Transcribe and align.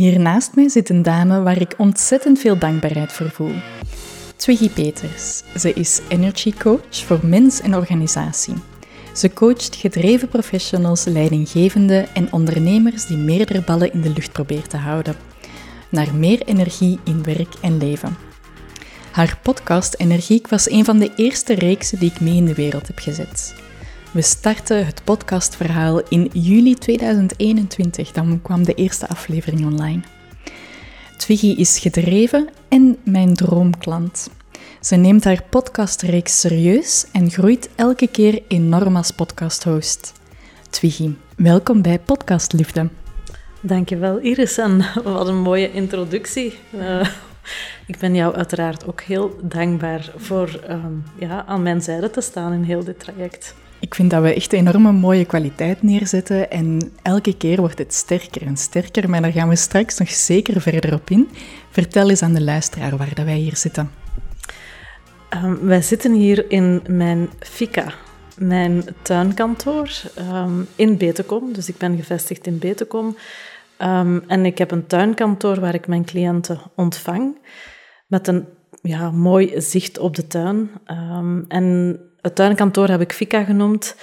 Hier 0.00 0.20
naast 0.20 0.54
mij 0.54 0.68
zit 0.68 0.88
een 0.88 1.02
dame 1.02 1.42
waar 1.42 1.60
ik 1.60 1.74
ontzettend 1.76 2.38
veel 2.38 2.58
dankbaarheid 2.58 3.12
voor 3.12 3.30
voel. 3.30 3.52
Twiggy 4.36 4.70
Peters. 4.70 5.42
Ze 5.56 5.72
is 5.72 6.00
energy 6.08 6.52
coach 6.52 6.96
voor 6.96 7.20
mens 7.22 7.60
en 7.60 7.74
organisatie. 7.74 8.54
Ze 9.14 9.32
coacht 9.32 9.76
gedreven 9.76 10.28
professionals, 10.28 11.04
leidinggevenden 11.04 12.14
en 12.14 12.32
ondernemers 12.32 13.06
die 13.06 13.16
meerdere 13.16 13.62
ballen 13.62 13.92
in 13.92 14.00
de 14.00 14.12
lucht 14.12 14.32
proberen 14.32 14.68
te 14.68 14.76
houden. 14.76 15.16
Naar 15.88 16.14
meer 16.14 16.42
energie 16.42 16.98
in 17.04 17.22
werk 17.22 17.54
en 17.60 17.78
leven. 17.78 18.16
Haar 19.10 19.38
podcast 19.42 19.94
Energiek 19.98 20.48
was 20.48 20.70
een 20.70 20.84
van 20.84 20.98
de 20.98 21.10
eerste 21.16 21.54
reeksen 21.54 21.98
die 21.98 22.10
ik 22.10 22.20
mee 22.20 22.36
in 22.36 22.46
de 22.46 22.54
wereld 22.54 22.86
heb 22.86 22.98
gezet. 22.98 23.54
We 24.12 24.22
starten 24.22 24.86
het 24.86 25.04
podcastverhaal 25.04 26.00
in 26.08 26.30
juli 26.32 26.74
2021. 26.74 28.12
Dan 28.12 28.42
kwam 28.42 28.64
de 28.64 28.74
eerste 28.74 29.08
aflevering 29.08 29.64
online. 29.66 30.00
Twiggy 31.16 31.46
is 31.46 31.78
gedreven 31.78 32.48
en 32.68 32.96
mijn 33.04 33.34
droomklant. 33.34 34.30
Ze 34.80 34.96
neemt 34.96 35.24
haar 35.24 35.42
podcastreeks 35.50 36.40
serieus 36.40 37.06
en 37.12 37.30
groeit 37.30 37.70
elke 37.74 38.06
keer 38.06 38.42
enorm 38.48 38.96
als 38.96 39.10
podcasthost. 39.10 40.12
Twiggy, 40.70 41.10
welkom 41.36 41.82
bij 41.82 41.98
Podcast 41.98 42.52
Liefde. 42.52 42.88
Dankjewel 43.60 44.18
Iris 44.18 44.58
en 44.58 44.84
wat 45.04 45.28
een 45.28 45.40
mooie 45.40 45.72
introductie. 45.72 46.58
Uh, 46.74 47.08
ik 47.86 47.98
ben 47.98 48.14
jou 48.14 48.34
uiteraard 48.34 48.86
ook 48.86 49.00
heel 49.00 49.38
dankbaar 49.42 50.12
voor 50.16 50.60
um, 50.70 51.04
ja, 51.18 51.44
aan 51.46 51.62
mijn 51.62 51.80
zijde 51.80 52.10
te 52.10 52.20
staan 52.20 52.52
in 52.52 52.62
heel 52.62 52.84
dit 52.84 53.00
traject. 53.00 53.54
Ik 53.80 53.94
vind 53.94 54.10
dat 54.10 54.22
we 54.22 54.34
echt 54.34 54.52
een 54.52 54.58
enorme 54.58 54.92
mooie 54.92 55.24
kwaliteit 55.24 55.82
neerzetten 55.82 56.50
en 56.50 56.92
elke 57.02 57.36
keer 57.36 57.60
wordt 57.60 57.78
het 57.78 57.94
sterker 57.94 58.42
en 58.42 58.56
sterker, 58.56 59.10
maar 59.10 59.22
daar 59.22 59.32
gaan 59.32 59.48
we 59.48 59.56
straks 59.56 59.98
nog 59.98 60.10
zeker 60.10 60.60
verder 60.60 60.94
op 60.94 61.10
in. 61.10 61.28
Vertel 61.70 62.10
eens 62.10 62.22
aan 62.22 62.34
de 62.34 62.42
luisteraar 62.42 62.96
waar 62.96 63.14
dat 63.14 63.24
wij 63.24 63.36
hier 63.36 63.56
zitten. 63.56 63.90
Um, 65.44 65.58
wij 65.60 65.82
zitten 65.82 66.12
hier 66.12 66.50
in 66.50 66.82
mijn 66.88 67.28
FICA, 67.38 67.92
mijn 68.38 68.84
tuinkantoor 69.02 69.90
um, 70.18 70.66
in 70.74 70.96
Betekom. 70.96 71.52
Dus 71.52 71.68
ik 71.68 71.76
ben 71.76 71.96
gevestigd 71.96 72.46
in 72.46 72.58
Betekom. 72.58 73.16
Um, 73.78 74.24
en 74.26 74.46
ik 74.46 74.58
heb 74.58 74.70
een 74.70 74.86
tuinkantoor 74.86 75.60
waar 75.60 75.74
ik 75.74 75.86
mijn 75.86 76.04
cliënten 76.04 76.60
ontvang 76.76 77.38
met 78.06 78.28
een 78.28 78.46
ja, 78.82 79.10
mooi 79.10 79.60
zicht 79.60 79.98
op 79.98 80.16
de 80.16 80.26
tuin. 80.26 80.70
en 81.48 81.98
het 82.22 82.34
tuinkantoor 82.34 82.88
heb 82.88 83.00
ik 83.00 83.12
Fika 83.12 83.44
genoemd 83.44 83.96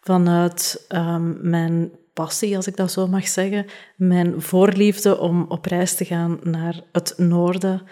vanuit 0.00 0.86
um, 0.88 1.38
mijn 1.40 1.90
passie, 2.14 2.56
als 2.56 2.66
ik 2.66 2.76
dat 2.76 2.92
zo 2.92 3.06
mag 3.06 3.28
zeggen. 3.28 3.66
Mijn 3.96 4.42
voorliefde 4.42 5.18
om 5.18 5.44
op 5.48 5.64
reis 5.64 5.94
te 5.94 6.04
gaan 6.04 6.38
naar 6.42 6.80
het 6.92 7.14
noorden. 7.16 7.82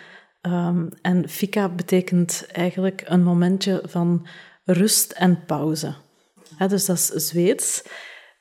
Um, 0.42 0.88
en 1.02 1.28
Fika 1.28 1.68
betekent 1.68 2.46
eigenlijk 2.52 3.02
een 3.06 3.22
momentje 3.22 3.82
van 3.84 4.26
rust 4.64 5.12
en 5.12 5.44
pauze. 5.46 5.94
dus 6.68 6.86
dat 6.86 6.96
is 6.96 7.06
Zweeds. 7.06 7.82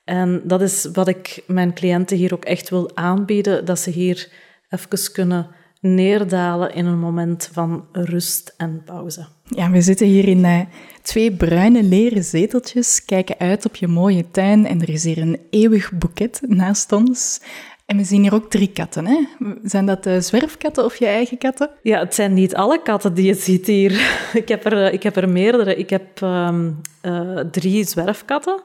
En 0.03 0.42
dat 0.44 0.62
is 0.62 0.89
wat 0.94 1.08
ik 1.08 1.44
mijn 1.47 1.73
cliënten 1.73 2.17
hier 2.17 2.34
ook 2.34 2.45
echt 2.45 2.69
wil 2.69 2.95
aanbieden, 2.95 3.66
dat 3.66 3.80
ze 3.80 3.89
hier 3.89 4.30
even 4.69 5.12
kunnen 5.12 5.47
neerdalen 5.81 6.73
in 6.73 6.86
een 6.86 7.00
moment 7.00 7.50
van 7.52 7.88
rust 7.92 8.53
en 8.58 8.84
pauze. 8.86 9.25
Ja, 9.44 9.72
we 9.72 9.81
zitten 9.81 10.08
hier 10.08 10.28
in 10.28 10.44
uh, 10.44 10.62
twee 11.02 11.31
bruine 11.31 11.83
leren 11.83 12.23
zeteltjes, 12.23 13.05
kijken 13.05 13.38
uit 13.38 13.66
op 13.66 13.75
je 13.75 13.88
mooie 13.88 14.31
tuin 14.31 14.66
en 14.66 14.81
er 14.81 14.89
is 14.89 15.03
hier 15.03 15.17
een 15.17 15.39
eeuwig 15.49 15.91
boeket 15.91 16.41
naast 16.47 16.91
ons. 16.91 17.41
En 17.85 17.97
we 17.97 18.03
zien 18.03 18.21
hier 18.21 18.33
ook 18.33 18.49
drie 18.49 18.71
katten. 18.71 19.05
Hè? 19.05 19.25
Zijn 19.63 19.85
dat 19.85 20.05
uh, 20.05 20.19
zwerfkatten 20.19 20.85
of 20.85 20.95
je 20.95 21.05
eigen 21.05 21.38
katten? 21.38 21.69
Ja, 21.81 21.99
het 21.99 22.16
zijn 22.16 22.33
niet 22.33 22.55
alle 22.55 22.81
katten 22.81 23.13
die 23.13 23.25
je 23.25 23.33
ziet 23.33 23.67
hier. 23.67 23.91
ik, 24.41 24.47
heb 24.47 24.66
er, 24.66 24.85
eh, 24.85 24.94
ik 24.94 25.03
heb 25.03 25.16
er 25.16 25.29
meerdere. 25.29 25.75
Ik 25.75 25.89
heb 25.89 26.22
um, 26.22 26.81
uh, 27.01 27.39
drie 27.39 27.83
zwerfkatten 27.83 28.63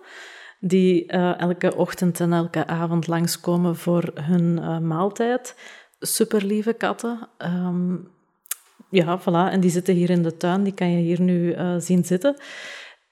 die 0.60 1.06
elke 1.36 1.76
ochtend 1.76 2.20
en 2.20 2.32
elke 2.32 2.66
avond 2.66 3.06
langskomen 3.06 3.76
voor 3.76 4.10
hun 4.14 4.54
maaltijd 4.86 5.54
super 6.00 6.44
lieve 6.44 6.72
katten. 6.72 7.28
Um, 7.38 8.08
ja, 8.90 9.20
voilà. 9.20 9.52
En 9.52 9.60
die 9.60 9.70
zitten 9.70 9.94
hier 9.94 10.10
in 10.10 10.22
de 10.22 10.36
tuin. 10.36 10.62
Die 10.62 10.74
kan 10.74 10.90
je 10.90 10.98
hier 10.98 11.20
nu 11.20 11.54
uh, 11.54 11.74
zien 11.78 12.04
zitten. 12.04 12.36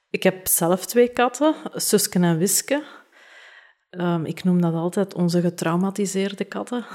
Ik 0.09 0.23
heb 0.23 0.47
zelf 0.47 0.85
twee 0.85 1.07
katten, 1.07 1.55
Suske 1.73 2.19
en 2.19 2.37
Wiske. 2.37 2.83
Um, 3.89 4.25
ik 4.25 4.43
noem 4.43 4.61
dat 4.61 4.73
altijd 4.73 5.13
onze 5.13 5.41
getraumatiseerde 5.41 6.43
katten. 6.43 6.85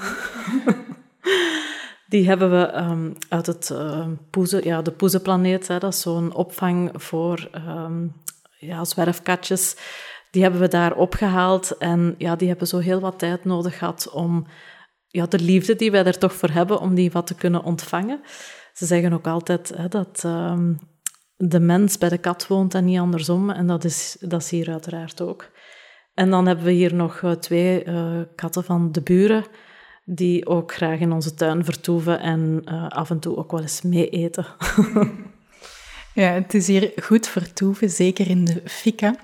die 2.11 2.27
hebben 2.27 2.51
we 2.51 2.77
um, 2.77 3.13
uit 3.29 3.45
het 3.45 3.69
uh, 3.73 4.07
poeze, 4.29 4.61
ja, 4.63 4.81
de 4.81 4.91
Poezenplaneet. 4.91 5.67
Hè, 5.67 5.79
dat 5.79 5.93
is 5.93 6.01
zo'n 6.01 6.33
opvang 6.33 6.91
voor 6.93 7.49
ja, 8.57 8.85
zwerfkatjes. 8.85 9.75
Die 10.31 10.41
hebben 10.41 10.61
we 10.61 10.67
daar 10.67 10.95
opgehaald. 10.95 11.77
En 11.77 12.15
ja, 12.17 12.35
die 12.35 12.47
hebben 12.47 12.67
zo 12.67 12.77
heel 12.77 12.99
wat 12.99 13.19
tijd 13.19 13.45
nodig 13.45 13.77
gehad 13.77 14.09
om 14.09 14.47
ja, 15.07 15.25
de 15.25 15.39
liefde 15.39 15.75
die 15.75 15.91
wij 15.91 16.05
er 16.05 16.17
toch 16.17 16.33
voor 16.33 16.49
hebben 16.49 16.79
om 16.79 16.95
die 16.95 17.11
wat 17.11 17.27
te 17.27 17.35
kunnen 17.35 17.63
ontvangen. 17.63 18.21
Ze 18.73 18.85
zeggen 18.85 19.13
ook 19.13 19.27
altijd 19.27 19.71
hè, 19.75 19.87
dat 19.87 20.23
um, 20.25 20.79
de 21.37 21.59
mens 21.59 21.97
bij 21.97 22.09
de 22.09 22.17
kat 22.17 22.47
woont 22.47 22.73
en 22.73 22.85
niet 22.85 22.99
andersom. 22.99 23.49
En 23.49 23.67
dat 23.67 23.83
is, 23.83 24.17
dat 24.19 24.41
is 24.41 24.49
hier 24.49 24.69
uiteraard 24.69 25.21
ook. 25.21 25.51
En 26.13 26.29
dan 26.29 26.47
hebben 26.47 26.65
we 26.65 26.71
hier 26.71 26.93
nog 26.93 27.21
uh, 27.21 27.31
twee 27.31 27.85
uh, 27.85 28.21
katten 28.35 28.63
van 28.63 28.91
de 28.91 29.01
buren, 29.01 29.45
die 30.05 30.47
ook 30.47 30.73
graag 30.73 30.99
in 30.99 31.11
onze 31.11 31.33
tuin 31.33 31.65
vertoeven 31.65 32.19
en 32.19 32.61
uh, 32.65 32.87
af 32.87 33.09
en 33.09 33.19
toe 33.19 33.37
ook 33.37 33.51
wel 33.51 33.61
eens 33.61 33.81
mee 33.81 34.09
eten. 34.09 34.45
ja, 36.13 36.31
het 36.31 36.53
is 36.53 36.67
hier 36.67 36.91
goed 37.03 37.27
vertoeven, 37.27 37.89
zeker 37.89 38.29
in 38.29 38.45
de 38.45 38.61
fika. 38.65 39.15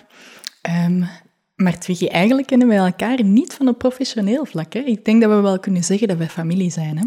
Um, 0.86 1.08
maar 1.56 1.80
Twiggy, 1.80 2.08
eigenlijk 2.08 2.48
kennen 2.48 2.68
wij 2.68 2.78
elkaar 2.78 3.24
niet 3.24 3.54
van 3.54 3.68
een 3.68 3.78
professioneel 3.78 4.46
vlak. 4.46 4.74
Hè? 4.74 4.80
Ik 4.80 5.06
denk 5.06 5.22
dat 5.22 5.32
we 5.32 5.42
wel 5.42 5.60
kunnen 5.60 5.84
zeggen 5.84 6.08
dat 6.08 6.18
wij 6.18 6.30
familie 6.30 6.72
zijn. 6.72 6.98
Hè? 6.98 7.04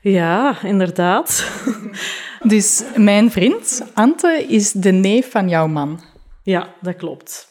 Ja, 0.00 0.62
inderdaad. 0.62 1.50
dus 2.42 2.82
mijn 2.96 3.30
vriend, 3.30 3.82
Ante, 3.94 4.44
is 4.48 4.72
de 4.72 4.90
neef 4.90 5.30
van 5.30 5.48
jouw 5.48 5.66
man. 5.66 6.00
Ja, 6.42 6.68
dat 6.80 6.96
klopt. 6.96 7.48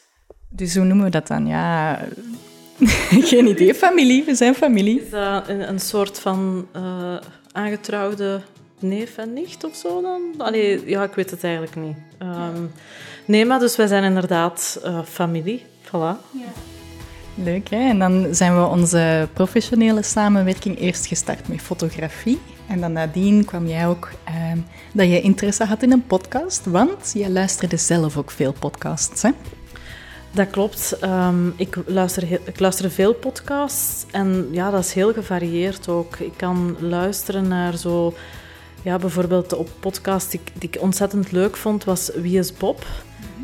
Dus 0.48 0.76
hoe 0.76 0.84
noemen 0.84 1.04
we 1.04 1.10
dat 1.10 1.26
dan? 1.26 1.46
Ja, 1.46 2.00
geen 3.30 3.46
idee. 3.46 3.74
Familie, 3.74 4.24
we 4.24 4.34
zijn 4.34 4.54
familie. 4.54 5.02
Is 5.02 5.10
dat 5.10 5.48
een, 5.48 5.68
een 5.68 5.80
soort 5.80 6.18
van 6.18 6.66
uh, 6.76 7.16
aangetrouwde 7.52 8.40
neef 8.78 9.16
en 9.16 9.32
nicht 9.32 9.64
of 9.64 9.74
zo 9.76 10.02
dan? 10.02 10.22
Allee, 10.38 10.88
ja, 10.88 11.02
ik 11.02 11.14
weet 11.14 11.30
het 11.30 11.44
eigenlijk 11.44 11.76
niet. 11.76 11.96
Um, 12.22 12.72
nee, 13.24 13.46
maar 13.46 13.58
dus 13.58 13.76
wij 13.76 13.86
zijn 13.86 14.04
inderdaad 14.04 14.80
uh, 14.84 15.02
familie. 15.04 15.62
Voilà. 15.86 16.16
Ja. 16.30 16.52
Leuk, 17.44 17.70
hè? 17.70 17.88
En 17.88 17.98
dan 17.98 18.34
zijn 18.34 18.56
we 18.56 18.66
onze 18.66 19.28
professionele 19.32 20.02
samenwerking 20.02 20.78
eerst 20.78 21.06
gestart 21.06 21.48
met 21.48 21.60
fotografie. 21.60 22.38
En 22.66 22.80
dan 22.80 22.92
nadien 22.92 23.44
kwam 23.44 23.66
jij 23.66 23.86
ook 23.86 24.10
uh, 24.28 24.34
dat 24.92 25.06
je 25.06 25.20
interesse 25.20 25.64
had 25.64 25.82
in 25.82 25.92
een 25.92 26.06
podcast, 26.06 26.66
want 26.66 27.10
jij 27.14 27.30
luisterde 27.30 27.76
zelf 27.76 28.16
ook 28.16 28.30
veel 28.30 28.52
podcasts, 28.52 29.22
hè? 29.22 29.30
Dat 30.32 30.50
klopt. 30.50 30.96
Um, 31.04 31.54
ik, 31.56 31.76
luister 31.86 32.32
ik 32.44 32.60
luister 32.60 32.90
veel 32.90 33.14
podcasts 33.14 34.04
en 34.10 34.48
ja, 34.52 34.70
dat 34.70 34.84
is 34.84 34.92
heel 34.92 35.12
gevarieerd 35.12 35.88
ook. 35.88 36.16
Ik 36.16 36.32
kan 36.36 36.76
luisteren 36.80 37.48
naar 37.48 37.76
zo... 37.76 38.14
Ja, 38.82 38.98
bijvoorbeeld 38.98 39.52
op 39.52 39.68
podcast 39.80 40.30
die 40.30 40.40
ik 40.58 40.76
ontzettend 40.80 41.32
leuk 41.32 41.56
vond, 41.56 41.84
was 41.84 42.10
Wie 42.14 42.38
is 42.38 42.52
Bob? 42.52 42.86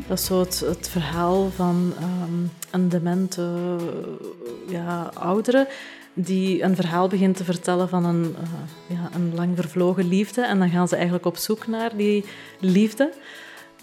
Dat 0.07 0.19
is 0.19 0.59
het, 0.59 0.89
verhaal 0.89 1.49
van 1.49 1.93
um, 2.01 2.51
een 2.71 2.89
demente 2.89 3.41
uh, 3.41 4.71
ja, 4.71 5.11
oudere 5.13 5.67
die 6.13 6.63
een 6.63 6.75
verhaal 6.75 7.07
begint 7.07 7.37
te 7.37 7.43
vertellen 7.43 7.89
van 7.89 8.05
een, 8.05 8.35
uh, 8.41 8.97
ja, 8.97 9.09
een 9.13 9.35
lang 9.35 9.51
vervlogen 9.55 10.07
liefde. 10.07 10.41
En 10.41 10.59
dan 10.59 10.69
gaan 10.69 10.87
ze 10.87 10.95
eigenlijk 10.95 11.25
op 11.25 11.37
zoek 11.37 11.67
naar 11.67 11.95
die 11.95 12.25
liefde. 12.59 13.13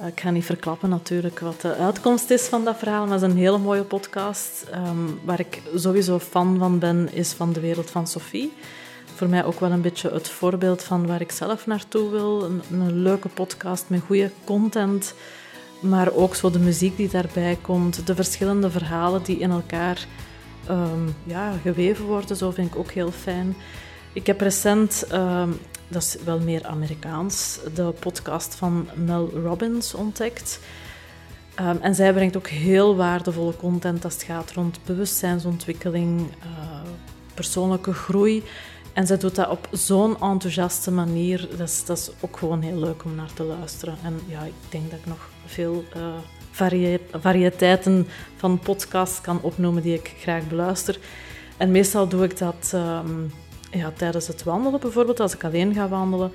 Uh, 0.01 0.07
ik 0.07 0.21
ga 0.21 0.31
niet 0.31 0.45
verklappen 0.45 0.89
natuurlijk 0.89 1.41
wat 1.41 1.61
de 1.61 1.75
uitkomst 1.75 2.31
is 2.31 2.43
van 2.43 2.65
dat 2.65 2.77
verhaal, 2.77 3.05
maar 3.07 3.15
het 3.15 3.23
is 3.23 3.31
een 3.31 3.39
hele 3.39 3.59
mooie 3.59 3.85
podcast. 3.85 4.67
Um, 4.75 5.21
waar 5.25 5.41
ik 5.41 5.63
sowieso 5.75 6.19
fan 6.19 6.59
van 6.59 6.79
ben, 6.79 7.09
is 7.13 7.33
van 7.33 7.53
de 7.53 7.61
wereld 7.61 7.91
van 7.91 8.07
Sophie. 8.07 8.53
Voor 9.15 9.29
mij 9.29 9.45
ook 9.45 9.61
wel 9.61 9.71
een 9.71 9.83
beetje 9.83 10.11
het 10.11 10.29
voorbeeld 10.29 10.83
van 10.83 11.07
waar 11.07 11.21
ik 11.21 11.33
zelf 11.33 11.67
naartoe 11.67 12.11
wil. 12.11 12.45
Een 12.71 13.03
leuke 13.03 13.29
podcast 13.29 13.85
met 13.89 14.01
goede 14.07 14.31
content 14.45 15.15
maar 15.81 16.13
ook 16.13 16.35
zo 16.35 16.51
de 16.51 16.59
muziek 16.59 16.97
die 16.97 17.09
daarbij 17.09 17.59
komt, 17.61 18.07
de 18.07 18.15
verschillende 18.15 18.71
verhalen 18.71 19.23
die 19.23 19.39
in 19.39 19.51
elkaar 19.51 20.07
um, 20.71 21.15
ja, 21.25 21.53
geweven 21.63 22.05
worden, 22.05 22.37
zo 22.37 22.51
vind 22.51 22.69
ik 22.69 22.77
ook 22.77 22.91
heel 22.91 23.11
fijn. 23.11 23.57
Ik 24.13 24.27
heb 24.27 24.41
recent, 24.41 25.07
um, 25.13 25.59
dat 25.89 26.03
is 26.03 26.17
wel 26.25 26.41
meer 26.41 26.67
Amerikaans, 26.67 27.59
de 27.75 27.95
podcast 27.99 28.55
van 28.55 28.89
Mel 28.95 29.31
Robbins 29.31 29.95
ontdekt. 29.95 30.61
Um, 31.61 31.79
en 31.81 31.95
zij 31.95 32.13
brengt 32.13 32.37
ook 32.37 32.49
heel 32.49 32.97
waardevolle 32.97 33.57
content 33.57 34.05
als 34.05 34.15
het 34.15 34.23
gaat 34.23 34.53
rond 34.53 34.79
bewustzijnsontwikkeling, 34.85 36.21
uh, 36.21 36.81
persoonlijke 37.35 37.93
groei. 37.93 38.43
En 38.93 39.07
zij 39.07 39.19
doet 39.19 39.35
dat 39.35 39.49
op 39.49 39.69
zo'n 39.73 40.21
enthousiaste 40.21 40.91
manier. 40.91 41.49
Dat 41.57 41.69
is, 41.69 41.85
dat 41.85 41.99
is 41.99 42.11
ook 42.21 42.37
gewoon 42.37 42.63
heel 42.63 42.79
leuk 42.79 43.05
om 43.05 43.15
naar 43.15 43.33
te 43.33 43.43
luisteren. 43.43 43.97
En 44.03 44.21
ja, 44.27 44.43
ik 44.43 44.53
denk 44.69 44.91
dat 44.91 44.99
ik 44.99 45.07
nog 45.07 45.29
veel 45.47 45.85
uh, 45.97 46.15
variëteiten 47.11 48.07
van 48.37 48.59
podcasts 48.59 49.21
kan 49.21 49.41
opnoemen 49.43 49.83
die 49.83 49.95
ik 49.95 50.15
graag 50.19 50.49
beluister. 50.49 50.99
En 51.57 51.71
meestal 51.71 52.09
doe 52.09 52.25
ik 52.25 52.39
dat 52.39 52.71
ehm, 52.75 53.23
ja, 53.71 53.93
tijdens 53.97 54.27
het 54.27 54.43
wandelen 54.43 54.81
bijvoorbeeld, 54.81 55.21
als 55.21 55.35
ik 55.35 55.45
alleen 55.45 55.75
ga 55.75 55.89
wandelen. 55.89 56.33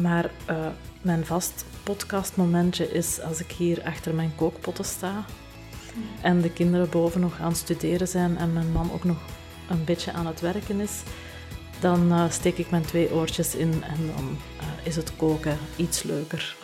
Maar 0.00 0.30
uh, 0.50 0.56
mijn 1.02 1.26
vast 1.26 1.64
podcastmomentje 1.82 2.92
is 2.92 3.20
als 3.20 3.40
ik 3.40 3.50
hier 3.50 3.82
achter 3.84 4.14
mijn 4.14 4.32
kookpotten 4.36 4.84
sta. 4.84 5.24
En 6.20 6.40
de 6.40 6.50
kinderen 6.50 6.90
boven 6.90 7.20
nog 7.20 7.40
aan 7.40 7.48
het 7.48 7.56
studeren 7.56 8.08
zijn 8.08 8.38
en 8.38 8.52
mijn 8.52 8.72
man 8.72 8.92
ook 8.92 9.04
nog 9.04 9.18
een 9.70 9.84
beetje 9.84 10.12
aan 10.12 10.26
het 10.26 10.40
werken 10.40 10.80
is. 10.80 11.02
Dan 11.80 12.12
uh, 12.12 12.30
steek 12.30 12.58
ik 12.58 12.70
mijn 12.70 12.84
twee 12.84 13.12
oortjes 13.12 13.54
in 13.54 13.84
en 13.84 14.12
dan 14.14 14.36
is 14.82 14.96
het 14.96 15.16
koken 15.16 15.58
iets 15.76 16.02
leuker. 16.02 16.56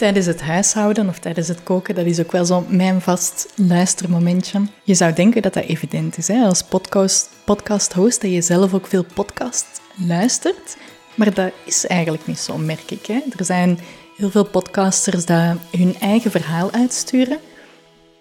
Tijdens 0.00 0.26
het 0.26 0.40
huishouden 0.40 1.08
of 1.08 1.18
tijdens 1.18 1.48
het 1.48 1.62
koken, 1.62 1.94
dat 1.94 2.06
is 2.06 2.20
ook 2.20 2.32
wel 2.32 2.44
zo 2.44 2.64
mijn 2.68 3.00
vast 3.00 3.52
luistermomentje. 3.56 4.62
Je 4.82 4.94
zou 4.94 5.12
denken 5.12 5.42
dat 5.42 5.54
dat 5.54 5.64
evident 5.64 6.18
is, 6.18 6.28
hè? 6.28 6.44
als 6.44 6.62
podcast, 6.62 7.30
podcast 7.44 7.92
host, 7.92 8.20
dat 8.20 8.30
je 8.30 8.40
zelf 8.40 8.74
ook 8.74 8.86
veel 8.86 9.04
podcast 9.14 9.80
luistert. 10.06 10.76
Maar 11.14 11.34
dat 11.34 11.52
is 11.64 11.86
eigenlijk 11.86 12.26
niet 12.26 12.38
zo, 12.38 12.58
merk 12.58 12.90
ik. 12.90 13.06
Hè? 13.06 13.20
Er 13.38 13.44
zijn 13.44 13.78
heel 14.16 14.30
veel 14.30 14.44
podcasters 14.44 15.24
die 15.24 15.36
hun 15.70 15.96
eigen 16.00 16.30
verhaal 16.30 16.70
uitsturen, 16.70 17.38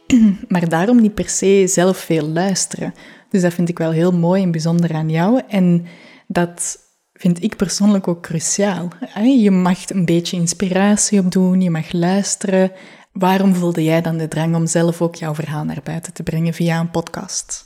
maar 0.48 0.70
daarom 0.70 1.02
niet 1.02 1.14
per 1.14 1.30
se 1.30 1.64
zelf 1.68 1.98
veel 1.98 2.28
luisteren. 2.28 2.94
Dus 3.30 3.42
dat 3.42 3.54
vind 3.54 3.70
ik 3.70 3.78
wel 3.78 3.92
heel 3.92 4.12
mooi 4.12 4.44
en 4.44 4.52
bijzonder 4.52 4.94
aan 4.94 5.10
jou. 5.10 5.42
En 5.48 5.86
dat 6.28 6.80
vind 7.20 7.44
ik 7.44 7.56
persoonlijk 7.56 8.08
ook 8.08 8.22
cruciaal. 8.22 8.88
Je 9.24 9.52
mag 9.52 9.90
een 9.90 10.06
beetje 10.06 10.38
inspiratie 10.38 11.20
opdoen, 11.20 11.62
je 11.62 11.70
mag 11.70 11.92
luisteren. 11.92 12.72
Waarom 13.12 13.56
voelde 13.56 13.84
jij 13.84 14.02
dan 14.02 14.18
de 14.18 14.28
drang 14.28 14.56
om 14.56 14.68
zelf 14.68 15.02
ook 15.02 15.16
jouw 15.16 15.36
verhaal 15.36 15.64
naar 15.64 15.82
buiten 15.84 16.14
te 16.14 16.24
brengen 16.24 16.54
via 16.54 16.80
een 16.80 16.92
podcast? 16.92 17.66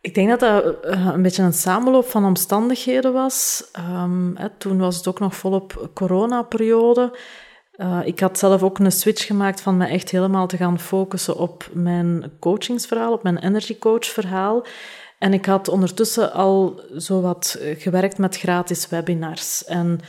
Ik 0.00 0.14
denk 0.14 0.28
dat 0.28 0.40
dat 0.40 0.84
eh, 0.84 1.10
een 1.12 1.22
beetje 1.22 1.42
een 1.42 1.52
samenloop 1.52 2.06
van 2.06 2.24
omstandigheden 2.24 3.12
was. 3.12 3.70
Um, 3.76 4.32
hè, 4.36 4.48
toen 4.50 4.78
was 4.78 4.96
het 4.96 5.08
ook 5.08 5.20
nog 5.20 5.36
volop 5.36 5.90
coronaperiode. 5.94 7.18
Uh, 7.76 8.00
ik 8.04 8.20
had 8.20 8.38
zelf 8.38 8.62
ook 8.62 8.78
een 8.78 8.92
switch 8.92 9.26
gemaakt 9.26 9.60
van 9.60 9.76
me 9.76 9.86
echt 9.86 10.10
helemaal 10.10 10.46
te 10.46 10.56
gaan 10.56 10.78
focussen 10.78 11.36
op 11.36 11.68
mijn 11.72 12.32
coachingsverhaal, 12.40 13.12
op 13.12 13.22
mijn 13.22 13.38
energy 13.38 13.76
verhaal. 14.00 14.64
En 15.18 15.32
ik 15.32 15.46
had 15.46 15.68
ondertussen 15.68 16.32
al 16.32 16.80
zo 16.96 17.20
wat 17.20 17.58
gewerkt 17.60 18.18
met 18.18 18.36
gratis 18.36 18.88
webinars. 18.88 19.64
En 19.64 20.00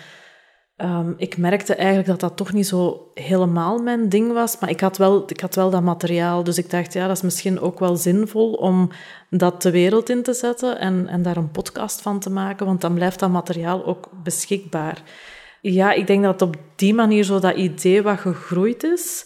um, 0.78 1.14
ik 1.18 1.38
merkte 1.38 1.76
eigenlijk 1.76 2.08
dat 2.08 2.20
dat 2.20 2.38
toch 2.38 2.54
niet 2.54 2.68
zo 2.68 3.12
helemaal 3.14 3.78
mijn 3.78 4.10
ding 4.10 4.34
was. 4.34 4.60
Maar 4.60 4.70
ik 4.70 4.80
had, 4.80 4.98
wel, 4.98 5.24
ik 5.28 5.40
had 5.40 5.56
wel 5.56 5.70
dat 5.70 5.82
materiaal. 5.82 6.44
Dus 6.44 6.58
ik 6.58 6.70
dacht, 6.70 6.94
ja, 6.94 7.08
dat 7.08 7.16
is 7.16 7.24
misschien 7.24 7.60
ook 7.60 7.80
wel 7.80 7.96
zinvol 7.96 8.54
om 8.54 8.90
dat 9.30 9.62
de 9.62 9.72
wereld 9.72 10.10
in 10.10 10.24
te 10.24 10.34
zetten 10.34 10.80
en, 10.80 11.08
en 11.08 11.22
daar 11.22 11.38
een 11.38 11.52
podcast 11.52 12.02
van 12.02 12.20
te 12.20 12.30
maken. 12.30 12.66
Want 12.66 12.82
dan 12.82 12.94
blijft 12.94 13.20
dat 13.20 13.30
materiaal 13.30 13.86
ook 13.86 14.10
beschikbaar. 14.24 15.02
Ja, 15.62 15.92
ik 15.92 16.08
denk 16.08 16.24
dat 16.24 16.42
op 16.42 16.56
die 16.76 16.94
manier 16.94 17.24
zo 17.24 17.40
dat 17.40 17.56
idee 17.56 18.02
wat 18.02 18.20
gegroeid 18.20 18.84
is. 18.84 19.26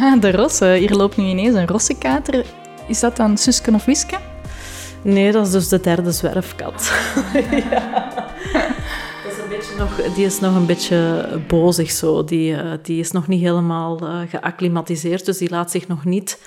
Ah, 0.00 0.20
de 0.20 0.32
rosse. 0.32 0.66
Hier 0.66 0.94
loopt 0.94 1.16
nu 1.16 1.24
ineens 1.24 1.54
een 1.54 1.66
rossekater. 1.66 2.46
Is 2.88 3.00
dat 3.00 3.16
dan 3.16 3.36
Susken 3.36 3.74
of 3.74 3.84
Wiske? 3.84 4.27
Nee, 5.02 5.32
dat 5.32 5.46
is 5.46 5.52
dus 5.52 5.68
de 5.68 5.80
derde 5.80 6.12
zwerfkat. 6.12 6.92
ja. 7.70 8.06
Dat 9.24 9.32
is 9.32 9.38
een 9.38 9.48
beetje 9.48 9.76
nog, 9.78 10.14
die 10.14 10.24
is 10.24 10.40
nog 10.40 10.54
een 10.54 10.66
beetje 10.66 11.28
bozig 11.46 11.90
zo. 11.90 12.24
Die, 12.24 12.52
uh, 12.52 12.72
die 12.82 13.00
is 13.00 13.10
nog 13.10 13.28
niet 13.28 13.40
helemaal 13.40 14.02
uh, 14.02 14.20
geacclimatiseerd, 14.28 15.24
dus 15.24 15.38
die 15.38 15.50
laat 15.50 15.70
zich 15.70 15.88
nog 15.88 16.04
niet 16.04 16.38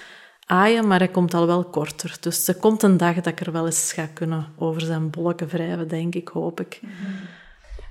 aaien, 0.45 0.87
maar 0.87 0.99
hij 0.99 1.07
komt 1.07 1.33
al 1.33 1.47
wel 1.47 1.63
korter. 1.63 2.17
Dus 2.19 2.47
er 2.47 2.55
komt 2.55 2.83
een 2.83 2.97
dag 2.97 3.15
dat 3.15 3.25
ik 3.25 3.39
er 3.39 3.51
wel 3.51 3.65
eens 3.65 3.93
ga 3.93 4.05
kunnen 4.13 4.47
over 4.57 4.81
zijn 4.81 5.09
bolken 5.09 5.47
wrijven, 5.47 5.87
denk 5.87 6.15
ik, 6.15 6.27
hoop 6.27 6.59
ik. 6.59 6.79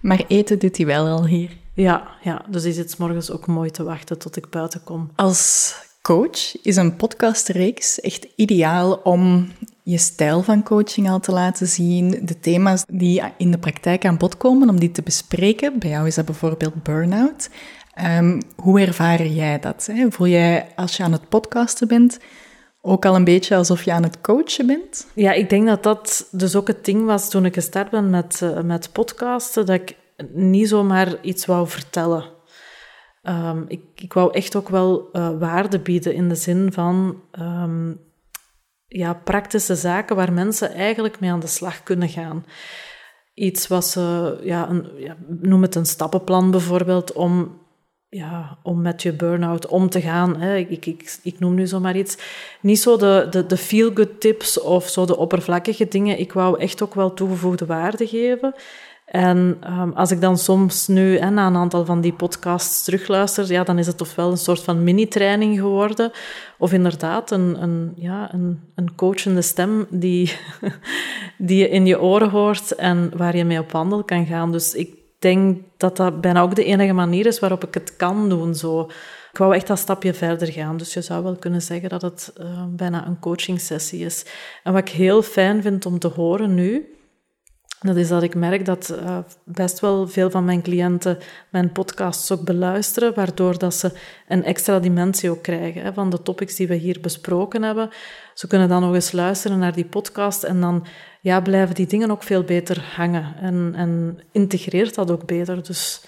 Maar 0.00 0.24
eten 0.28 0.58
doet 0.58 0.76
hij 0.76 0.86
wel 0.86 1.06
al 1.06 1.26
hier. 1.26 1.50
Ja, 1.74 2.08
ja, 2.22 2.44
dus 2.48 2.62
hij 2.62 2.72
zit 2.72 2.98
morgens 2.98 3.30
ook 3.30 3.46
mooi 3.46 3.70
te 3.70 3.82
wachten 3.82 4.18
tot 4.18 4.36
ik 4.36 4.50
buiten 4.50 4.84
kom. 4.84 5.10
Als 5.14 5.74
coach 6.02 6.62
is 6.62 6.76
een 6.76 6.96
podcastreeks 6.96 8.00
echt 8.00 8.26
ideaal 8.36 8.92
om 8.92 9.48
je 9.82 9.98
stijl 9.98 10.42
van 10.42 10.62
coaching 10.62 11.10
al 11.10 11.20
te 11.20 11.32
laten 11.32 11.66
zien, 11.66 12.20
de 12.22 12.40
thema's 12.40 12.84
die 12.88 13.22
in 13.36 13.50
de 13.50 13.58
praktijk 13.58 14.04
aan 14.04 14.16
bod 14.16 14.36
komen, 14.36 14.68
om 14.68 14.80
die 14.80 14.90
te 14.90 15.02
bespreken. 15.02 15.78
Bij 15.78 15.90
jou 15.90 16.06
is 16.06 16.14
dat 16.14 16.24
bijvoorbeeld 16.24 16.82
burn-out. 16.82 17.50
Um, 18.18 18.40
hoe 18.56 18.80
ervaar 18.80 19.26
jij 19.26 19.58
dat? 19.58 19.88
Hè? 19.92 20.10
Voel 20.10 20.26
jij 20.26 20.66
als 20.76 20.96
je 20.96 21.02
aan 21.02 21.12
het 21.12 21.28
podcasten 21.28 21.88
bent 21.88 22.18
ook 22.82 23.04
al 23.04 23.14
een 23.14 23.24
beetje 23.24 23.56
alsof 23.56 23.82
je 23.82 23.92
aan 23.92 24.02
het 24.02 24.20
coachen 24.20 24.66
bent? 24.66 25.06
Ja, 25.14 25.32
ik 25.32 25.48
denk 25.48 25.66
dat 25.66 25.82
dat 25.82 26.28
dus 26.30 26.56
ook 26.56 26.66
het 26.66 26.84
ding 26.84 27.04
was 27.04 27.30
toen 27.30 27.44
ik 27.44 27.54
gestart 27.54 27.90
ben 27.90 28.10
met, 28.10 28.40
uh, 28.42 28.60
met 28.60 28.92
podcasten, 28.92 29.66
dat 29.66 29.80
ik 29.80 29.96
niet 30.32 30.68
zomaar 30.68 31.20
iets 31.22 31.46
wou 31.46 31.68
vertellen. 31.68 32.24
Um, 33.22 33.64
ik, 33.68 33.80
ik 33.94 34.12
wou 34.12 34.32
echt 34.32 34.56
ook 34.56 34.68
wel 34.68 35.08
uh, 35.12 35.30
waarde 35.38 35.80
bieden 35.80 36.14
in 36.14 36.28
de 36.28 36.34
zin 36.34 36.72
van 36.72 37.20
um, 37.40 38.00
ja, 38.92 39.14
praktische 39.14 39.74
zaken 39.74 40.16
waar 40.16 40.32
mensen 40.32 40.72
eigenlijk 40.72 41.20
mee 41.20 41.30
aan 41.30 41.40
de 41.40 41.46
slag 41.46 41.82
kunnen 41.82 42.08
gaan. 42.08 42.44
Iets 43.34 43.66
wat 43.66 43.86
ze, 43.86 44.36
ja, 44.42 44.68
een, 44.68 44.86
ja, 44.96 45.16
noem 45.26 45.62
het 45.62 45.74
een 45.74 45.86
stappenplan 45.86 46.50
bijvoorbeeld, 46.50 47.12
om, 47.12 47.58
ja, 48.08 48.58
om 48.62 48.82
met 48.82 49.02
je 49.02 49.12
burn-out 49.12 49.66
om 49.66 49.88
te 49.88 50.00
gaan. 50.00 50.40
Hè. 50.40 50.56
Ik, 50.56 50.86
ik, 50.86 51.18
ik 51.22 51.38
noem 51.38 51.54
nu 51.54 51.66
zomaar 51.66 51.96
iets. 51.96 52.18
Niet 52.60 52.80
zo 52.80 52.96
de, 52.96 53.26
de, 53.30 53.46
de 53.46 53.56
feel-good 53.56 54.20
tips 54.20 54.60
of 54.60 54.88
zo 54.88 55.04
de 55.04 55.16
oppervlakkige 55.16 55.88
dingen. 55.88 56.18
Ik 56.18 56.32
wou 56.32 56.60
echt 56.60 56.82
ook 56.82 56.94
wel 56.94 57.14
toegevoegde 57.14 57.66
waarde 57.66 58.06
geven. 58.06 58.54
En 59.10 59.58
um, 59.66 59.92
als 59.92 60.10
ik 60.10 60.20
dan 60.20 60.38
soms 60.38 60.86
nu 60.86 61.18
hè, 61.18 61.30
na 61.30 61.46
een 61.46 61.56
aantal 61.56 61.84
van 61.84 62.00
die 62.00 62.12
podcasts 62.12 62.84
terugluister, 62.84 63.52
ja, 63.52 63.64
dan 63.64 63.78
is 63.78 63.86
het 63.86 64.00
ofwel 64.00 64.30
een 64.30 64.36
soort 64.36 64.62
van 64.62 64.84
mini-training 64.84 65.58
geworden, 65.58 66.10
of 66.58 66.72
inderdaad 66.72 67.30
een, 67.30 67.62
een, 67.62 67.92
ja, 67.96 68.34
een, 68.34 68.60
een 68.74 68.94
coachende 68.94 69.42
stem 69.42 69.86
die, 69.88 70.32
die 71.38 71.58
je 71.58 71.68
in 71.68 71.86
je 71.86 72.00
oren 72.00 72.30
hoort 72.30 72.74
en 72.74 73.12
waar 73.16 73.36
je 73.36 73.44
mee 73.44 73.58
op 73.58 73.70
wandel 73.70 74.04
kan 74.04 74.26
gaan. 74.26 74.52
Dus 74.52 74.74
ik 74.74 74.94
denk 75.18 75.58
dat 75.76 75.96
dat 75.96 76.20
bijna 76.20 76.40
ook 76.40 76.54
de 76.54 76.64
enige 76.64 76.92
manier 76.92 77.26
is 77.26 77.38
waarop 77.38 77.64
ik 77.64 77.74
het 77.74 77.96
kan 77.96 78.28
doen. 78.28 78.54
Zo. 78.54 78.80
Ik 79.32 79.38
wou 79.38 79.54
echt 79.54 79.66
dat 79.66 79.78
stapje 79.78 80.14
verder 80.14 80.52
gaan. 80.52 80.76
Dus 80.76 80.94
je 80.94 81.02
zou 81.02 81.22
wel 81.22 81.36
kunnen 81.36 81.62
zeggen 81.62 81.88
dat 81.88 82.02
het 82.02 82.32
uh, 82.40 82.64
bijna 82.68 83.06
een 83.06 83.18
coaching 83.18 83.60
sessie 83.60 84.04
is. 84.04 84.24
En 84.62 84.72
wat 84.72 84.88
ik 84.88 84.94
heel 84.94 85.22
fijn 85.22 85.62
vind 85.62 85.86
om 85.86 85.98
te 85.98 86.08
horen 86.08 86.54
nu, 86.54 86.94
dat 87.80 87.96
is 87.96 88.08
dat 88.08 88.22
ik 88.22 88.34
merk 88.34 88.64
dat 88.64 88.96
uh, 89.02 89.18
best 89.44 89.80
wel 89.80 90.08
veel 90.08 90.30
van 90.30 90.44
mijn 90.44 90.62
cliënten 90.62 91.18
mijn 91.50 91.72
podcasts 91.72 92.32
ook 92.32 92.44
beluisteren, 92.44 93.14
waardoor 93.14 93.58
dat 93.58 93.74
ze 93.74 93.92
een 94.28 94.44
extra 94.44 94.78
dimensie 94.78 95.30
ook 95.30 95.42
krijgen 95.42 95.82
hè, 95.82 95.92
van 95.92 96.10
de 96.10 96.22
topics 96.22 96.56
die 96.56 96.68
we 96.68 96.74
hier 96.74 96.98
besproken 97.00 97.62
hebben. 97.62 97.90
Ze 98.34 98.46
kunnen 98.46 98.68
dan 98.68 98.80
nog 98.80 98.94
eens 98.94 99.12
luisteren 99.12 99.58
naar 99.58 99.72
die 99.72 99.84
podcast 99.84 100.42
en 100.42 100.60
dan 100.60 100.86
ja, 101.20 101.40
blijven 101.40 101.74
die 101.74 101.86
dingen 101.86 102.10
ook 102.10 102.22
veel 102.22 102.42
beter 102.42 102.84
hangen 102.96 103.36
en, 103.40 103.72
en 103.76 104.20
integreert 104.32 104.94
dat 104.94 105.10
ook 105.10 105.26
beter. 105.26 105.62
Dus 105.62 106.04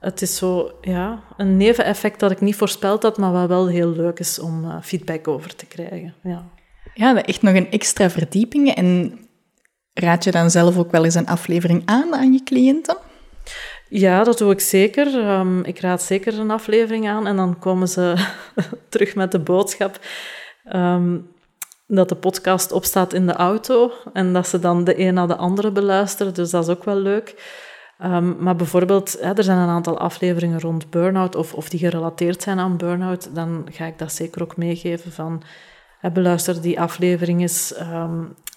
het 0.00 0.22
is 0.22 0.36
zo 0.36 0.70
ja, 0.80 1.22
een 1.36 1.56
neveneffect 1.56 2.20
dat 2.20 2.30
ik 2.30 2.40
niet 2.40 2.56
voorspeld 2.56 3.02
had, 3.02 3.18
maar 3.18 3.32
wat 3.32 3.48
wel 3.48 3.68
heel 3.68 3.90
leuk 3.90 4.18
is 4.18 4.38
om 4.38 4.64
uh, 4.64 4.76
feedback 4.82 5.28
over 5.28 5.54
te 5.54 5.66
krijgen. 5.66 6.14
Ja. 6.22 6.48
ja, 6.94 7.22
echt 7.22 7.42
nog 7.42 7.54
een 7.54 7.70
extra 7.70 8.10
verdieping 8.10 8.74
en 8.74 9.18
Raad 10.00 10.24
je 10.24 10.30
dan 10.30 10.50
zelf 10.50 10.78
ook 10.78 10.90
wel 10.90 11.04
eens 11.04 11.14
een 11.14 11.26
aflevering 11.26 11.82
aan 11.84 12.14
aan 12.14 12.32
je 12.32 12.42
cliënten? 12.42 12.96
Ja, 13.88 14.24
dat 14.24 14.38
doe 14.38 14.52
ik 14.52 14.60
zeker. 14.60 15.14
Um, 15.14 15.64
ik 15.64 15.80
raad 15.80 16.02
zeker 16.02 16.38
een 16.38 16.50
aflevering 16.50 17.08
aan 17.08 17.26
en 17.26 17.36
dan 17.36 17.58
komen 17.58 17.88
ze 17.88 18.14
terug 18.88 19.14
met 19.14 19.32
de 19.32 19.38
boodschap 19.38 19.98
um, 20.72 21.28
dat 21.86 22.08
de 22.08 22.14
podcast 22.14 22.72
opstaat 22.72 23.12
in 23.12 23.26
de 23.26 23.32
auto 23.32 23.92
en 24.12 24.32
dat 24.32 24.48
ze 24.48 24.58
dan 24.58 24.84
de 24.84 25.00
een 25.00 25.14
na 25.14 25.26
de 25.26 25.36
andere 25.36 25.70
beluisteren. 25.70 26.34
Dus 26.34 26.50
dat 26.50 26.62
is 26.62 26.74
ook 26.74 26.84
wel 26.84 26.98
leuk. 26.98 27.56
Um, 28.04 28.36
maar 28.38 28.56
bijvoorbeeld, 28.56 29.16
hè, 29.20 29.32
er 29.32 29.44
zijn 29.44 29.58
een 29.58 29.68
aantal 29.68 29.98
afleveringen 29.98 30.60
rond 30.60 30.90
burn-out 30.90 31.34
of, 31.34 31.54
of 31.54 31.68
die 31.68 31.78
gerelateerd 31.78 32.42
zijn 32.42 32.58
aan 32.58 32.76
burn-out. 32.76 33.34
Dan 33.34 33.66
ga 33.70 33.84
ik 33.84 33.98
dat 33.98 34.12
zeker 34.12 34.42
ook 34.42 34.56
meegeven 34.56 35.12
van... 35.12 35.42
Beluister 36.12 36.60
die 36.60 36.80
aflevering 36.80 37.40
eens 37.40 37.74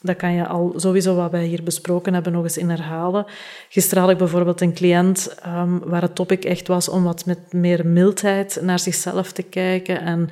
dat 0.01 0.15
kan 0.15 0.33
je 0.33 0.47
al 0.47 0.73
sowieso 0.75 1.15
wat 1.15 1.31
wij 1.31 1.45
hier 1.45 1.63
besproken 1.63 2.13
hebben 2.13 2.31
nog 2.31 2.43
eens 2.43 2.57
in 2.57 2.69
herhalen. 2.69 3.25
Gisteren 3.69 4.03
had 4.03 4.11
ik 4.11 4.17
bijvoorbeeld 4.17 4.61
een 4.61 4.73
cliënt 4.73 5.37
um, 5.45 5.79
waar 5.79 6.01
het 6.01 6.15
topic 6.15 6.45
echt 6.45 6.67
was 6.67 6.89
om 6.89 7.03
wat 7.03 7.25
met 7.25 7.53
meer 7.53 7.87
mildheid 7.87 8.59
naar 8.61 8.79
zichzelf 8.79 9.31
te 9.31 9.43
kijken 9.43 10.01
en 10.01 10.29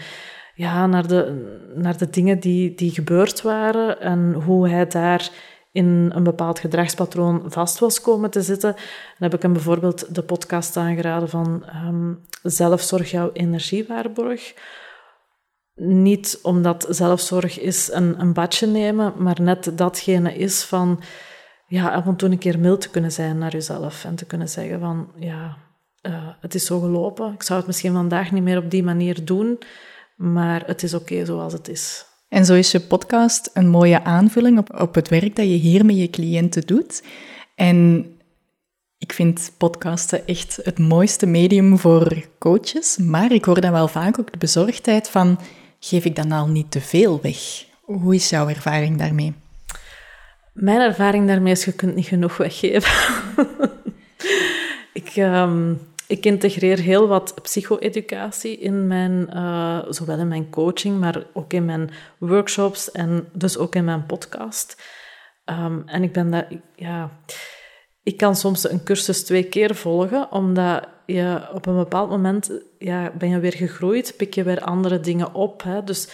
ja, 0.55 0.87
naar, 0.87 1.07
de, 1.07 1.45
naar 1.75 1.97
de 1.97 2.09
dingen 2.09 2.39
die, 2.39 2.75
die 2.75 2.91
gebeurd 2.91 3.41
waren 3.41 4.01
en 4.01 4.33
hoe 4.33 4.69
hij 4.69 4.87
daar 4.87 5.29
in 5.71 6.11
een 6.15 6.23
bepaald 6.23 6.59
gedragspatroon 6.59 7.43
vast 7.45 7.79
was 7.79 8.01
komen 8.01 8.29
te 8.29 8.41
zitten. 8.41 8.73
Dan 8.73 9.29
heb 9.29 9.33
ik 9.33 9.41
hem 9.41 9.53
bijvoorbeeld 9.53 10.15
de 10.15 10.23
podcast 10.23 10.77
aangeraden 10.77 11.29
van 11.29 11.63
um, 11.85 12.19
Zelfzorg 12.43 13.11
jouw 13.11 13.29
energiewaarborg. 13.33 14.53
Niet 15.79 16.39
omdat 16.41 16.85
zelfzorg 16.89 17.59
is 17.59 17.89
een, 17.91 18.19
een 18.19 18.33
badje 18.33 18.67
nemen, 18.67 19.13
maar 19.17 19.41
net 19.41 19.71
datgene 19.77 20.35
is 20.35 20.63
van 20.63 21.01
ja, 21.67 21.89
af 21.89 22.05
en 22.05 22.15
toe 22.15 22.29
een 22.29 22.37
keer 22.37 22.59
mild 22.59 22.81
te 22.81 22.89
kunnen 22.89 23.11
zijn 23.11 23.37
naar 23.37 23.51
jezelf 23.51 24.05
en 24.05 24.15
te 24.15 24.25
kunnen 24.25 24.49
zeggen 24.49 24.79
van 24.79 25.11
ja, 25.15 25.57
uh, 26.01 26.27
het 26.41 26.55
is 26.55 26.65
zo 26.65 26.79
gelopen. 26.79 27.33
Ik 27.33 27.43
zou 27.43 27.59
het 27.59 27.67
misschien 27.67 27.93
vandaag 27.93 28.31
niet 28.31 28.43
meer 28.43 28.57
op 28.57 28.71
die 28.71 28.83
manier 28.83 29.25
doen, 29.25 29.59
maar 30.15 30.63
het 30.65 30.83
is 30.83 30.93
oké 30.93 31.25
zoals 31.25 31.53
het 31.53 31.67
is. 31.67 32.05
En 32.29 32.45
zo 32.45 32.53
is 32.53 32.71
je 32.71 32.79
podcast 32.79 33.49
een 33.53 33.69
mooie 33.69 34.03
aanvulling 34.03 34.57
op, 34.57 34.79
op 34.79 34.95
het 34.95 35.09
werk 35.09 35.35
dat 35.35 35.45
je 35.45 35.51
hier 35.51 35.85
met 35.85 35.97
je 35.97 36.09
cliënten 36.09 36.67
doet. 36.67 37.03
En 37.55 38.05
ik 38.97 39.13
vind 39.13 39.51
podcasten 39.57 40.27
echt 40.27 40.59
het 40.63 40.79
mooiste 40.79 41.25
medium 41.25 41.77
voor 41.77 42.27
coaches, 42.39 42.97
maar 42.97 43.31
ik 43.31 43.45
hoor 43.45 43.61
dan 43.61 43.71
wel 43.71 43.87
vaak 43.87 44.19
ook 44.19 44.31
de 44.31 44.37
bezorgdheid 44.37 45.09
van, 45.09 45.39
geef 45.79 46.05
ik 46.05 46.15
dan 46.15 46.31
al 46.31 46.47
niet 46.47 46.71
te 46.71 46.81
veel 46.81 47.21
weg? 47.21 47.65
Hoe 47.81 48.15
is 48.15 48.29
jouw 48.29 48.47
ervaring 48.47 48.97
daarmee? 48.97 49.33
Mijn 50.53 50.81
ervaring 50.81 51.27
daarmee 51.27 51.51
is, 51.51 51.65
je 51.65 51.71
kunt 51.71 51.95
niet 51.95 52.05
genoeg 52.05 52.37
weggeven. 52.37 52.91
ik, 54.93 55.15
um, 55.15 55.79
ik 56.07 56.25
integreer 56.25 56.79
heel 56.79 57.07
wat 57.07 57.35
psycho-educatie 57.41 58.57
in 58.57 58.87
mijn, 58.87 59.29
uh, 59.33 59.79
zowel 59.89 60.19
in 60.19 60.27
mijn 60.27 60.49
coaching, 60.49 60.99
maar 60.99 61.23
ook 61.33 61.53
in 61.53 61.65
mijn 61.65 61.89
workshops 62.17 62.91
en 62.91 63.29
dus 63.33 63.57
ook 63.57 63.75
in 63.75 63.85
mijn 63.85 64.05
podcast. 64.05 64.83
Um, 65.45 65.83
en 65.85 66.03
ik 66.03 66.13
ben 66.13 66.31
daar, 66.31 66.47
ja, 66.75 67.11
ik 68.03 68.17
kan 68.17 68.35
soms 68.35 68.69
een 68.69 68.83
cursus 68.83 69.23
twee 69.23 69.43
keer 69.43 69.75
volgen, 69.75 70.31
omdat 70.31 70.87
je 71.13 71.47
op 71.53 71.65
een 71.65 71.75
bepaald 71.75 72.09
moment 72.09 72.51
ja, 72.77 73.11
ben 73.17 73.29
je 73.29 73.39
weer 73.39 73.53
gegroeid, 73.53 74.13
pik 74.17 74.33
je 74.33 74.43
weer 74.43 74.61
andere 74.61 74.99
dingen 74.99 75.33
op. 75.33 75.63
Hè? 75.63 75.83
Dus 75.83 76.09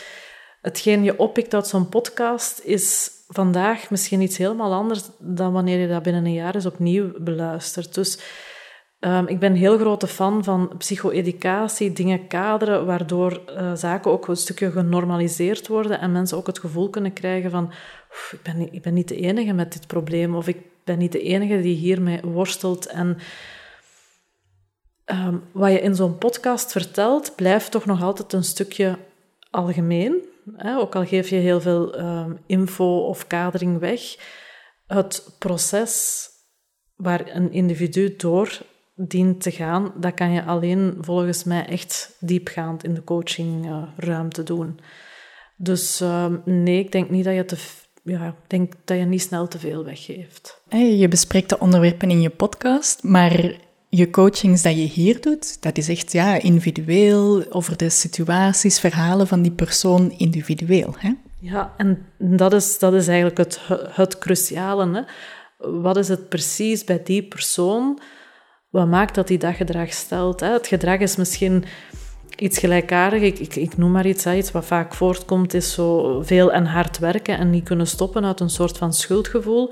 hetgeen 0.61 1.03
je 1.03 1.19
oppikt 1.19 1.53
uit 1.53 1.67
zo'n 1.67 1.89
podcast 1.89 2.59
is 2.63 3.11
vandaag 3.27 3.89
misschien 3.89 4.21
iets 4.21 4.37
helemaal 4.37 4.73
anders 4.73 5.01
dan 5.19 5.53
wanneer 5.53 5.79
je 5.79 5.87
dat 5.87 6.03
binnen 6.03 6.25
een 6.25 6.33
jaar 6.33 6.55
eens 6.55 6.65
opnieuw 6.65 7.11
beluistert. 7.17 7.93
Dus 7.93 8.19
um, 8.99 9.27
ik 9.27 9.39
ben 9.39 9.51
een 9.51 9.57
heel 9.57 9.77
grote 9.77 10.07
fan 10.07 10.43
van 10.43 10.71
psycho-educatie, 10.77 11.93
dingen 11.93 12.27
kaderen, 12.27 12.85
waardoor 12.85 13.41
uh, 13.49 13.75
zaken 13.75 14.11
ook 14.11 14.27
een 14.27 14.35
stukje 14.35 14.71
genormaliseerd 14.71 15.67
worden 15.67 15.99
en 15.99 16.11
mensen 16.11 16.37
ook 16.37 16.47
het 16.47 16.59
gevoel 16.59 16.89
kunnen 16.89 17.13
krijgen 17.13 17.51
van 17.51 17.71
ik, 18.31 18.39
ben 18.43 18.73
ik 18.73 18.81
ben 18.81 18.93
niet 18.93 19.07
de 19.07 19.19
enige 19.19 19.53
met 19.53 19.73
dit 19.73 19.87
probleem 19.87 20.35
of 20.35 20.47
ik 20.47 20.57
ben 20.83 20.97
niet 20.97 21.11
de 21.11 21.21
enige 21.21 21.61
die 21.61 21.75
hiermee 21.75 22.19
worstelt. 22.23 22.85
En 22.85 23.17
um, 25.05 25.43
wat 25.51 25.71
je 25.71 25.79
in 25.79 25.95
zo'n 25.95 26.17
podcast 26.17 26.71
vertelt, 26.71 27.35
blijft 27.35 27.71
toch 27.71 27.85
nog 27.85 28.01
altijd 28.01 28.33
een 28.33 28.43
stukje 28.43 28.97
algemeen. 29.49 30.23
Hè? 30.55 30.77
Ook 30.77 30.95
al 30.95 31.05
geef 31.05 31.29
je 31.29 31.35
heel 31.35 31.61
veel 31.61 31.99
um, 31.99 32.39
info 32.45 32.97
of 32.97 33.27
kadering 33.27 33.79
weg. 33.79 34.01
Het 34.87 35.35
proces 35.39 36.27
waar 36.95 37.35
een 37.35 37.51
individu 37.51 38.15
door 38.15 38.61
dient 38.95 39.41
te 39.41 39.51
gaan, 39.51 39.93
dat 39.95 40.13
kan 40.13 40.31
je 40.31 40.43
alleen 40.43 40.97
volgens 40.99 41.43
mij 41.43 41.65
echt 41.65 42.17
diepgaand 42.19 42.83
in 42.83 42.93
de 42.93 43.03
coachingruimte 43.03 44.41
uh, 44.41 44.47
doen. 44.47 44.79
Dus 45.57 46.01
uh, 46.01 46.25
nee, 46.45 46.79
ik 46.79 46.91
denk 46.91 47.09
niet 47.09 47.23
dat 47.23 47.35
je 47.35 47.45
te 47.45 47.57
ja, 48.03 48.35
denk 48.47 48.73
dat 48.83 48.97
je 48.97 49.03
niet 49.03 49.21
snel 49.21 49.47
te 49.47 49.59
veel 49.59 49.83
weggeeft. 49.83 50.61
Je 50.69 51.07
bespreekt 51.07 51.49
de 51.49 51.59
onderwerpen 51.59 52.09
in 52.09 52.21
je 52.21 52.29
podcast, 52.29 53.03
maar 53.03 53.55
je 53.95 54.09
coachings 54.09 54.61
dat 54.61 54.75
je 54.75 54.83
hier 54.83 55.21
doet, 55.21 55.61
dat 55.61 55.77
is 55.77 55.89
echt 55.89 56.11
ja, 56.11 56.41
individueel, 56.41 57.43
over 57.49 57.77
de 57.77 57.89
situaties, 57.89 58.79
verhalen 58.79 59.27
van 59.27 59.41
die 59.41 59.51
persoon 59.51 60.11
individueel. 60.11 60.95
Hè? 60.97 61.11
Ja, 61.39 61.73
en 61.77 62.05
dat 62.17 62.53
is, 62.53 62.79
dat 62.79 62.93
is 62.93 63.07
eigenlijk 63.07 63.37
het, 63.37 63.59
het 63.89 64.17
cruciale. 64.17 64.93
Hè? 64.93 65.01
Wat 65.81 65.97
is 65.97 66.07
het 66.07 66.29
precies 66.29 66.83
bij 66.83 67.01
die 67.03 67.23
persoon? 67.23 67.99
Wat 68.69 68.87
maakt 68.87 69.15
dat 69.15 69.29
hij 69.29 69.37
dat 69.37 69.55
gedrag 69.55 69.93
stelt? 69.93 70.39
Hè? 70.39 70.51
Het 70.51 70.67
gedrag 70.67 70.99
is 70.99 71.15
misschien 71.15 71.63
iets 72.37 72.57
gelijkaardig. 72.57 73.21
Ik, 73.21 73.39
ik, 73.39 73.55
ik, 73.55 73.77
noem 73.77 73.91
maar 73.91 74.05
iets. 74.05 74.25
Iets 74.25 74.51
wat 74.51 74.65
vaak 74.65 74.93
voortkomt 74.93 75.53
is 75.53 75.73
zo 75.73 76.21
veel 76.21 76.51
en 76.51 76.65
hard 76.65 76.99
werken 76.99 77.37
en 77.37 77.49
niet 77.49 77.63
kunnen 77.63 77.87
stoppen 77.87 78.25
uit 78.25 78.39
een 78.39 78.49
soort 78.49 78.77
van 78.77 78.93
schuldgevoel. 78.93 79.71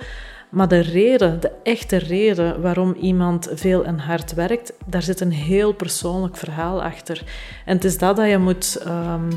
Maar 0.53 0.67
de 0.67 0.79
reden, 0.79 1.39
de 1.39 1.51
echte 1.63 1.97
reden 1.97 2.61
waarom 2.61 2.93
iemand 2.93 3.49
veel 3.53 3.85
en 3.85 3.99
hard 3.99 4.33
werkt, 4.33 4.73
daar 4.85 5.01
zit 5.01 5.19
een 5.19 5.31
heel 5.31 5.73
persoonlijk 5.73 6.37
verhaal 6.37 6.83
achter. 6.83 7.23
En 7.65 7.75
het 7.75 7.83
is 7.83 7.97
dat 7.97 8.15
dat 8.15 8.29
je 8.29 8.37
moet 8.37 8.83
um, 8.87 9.27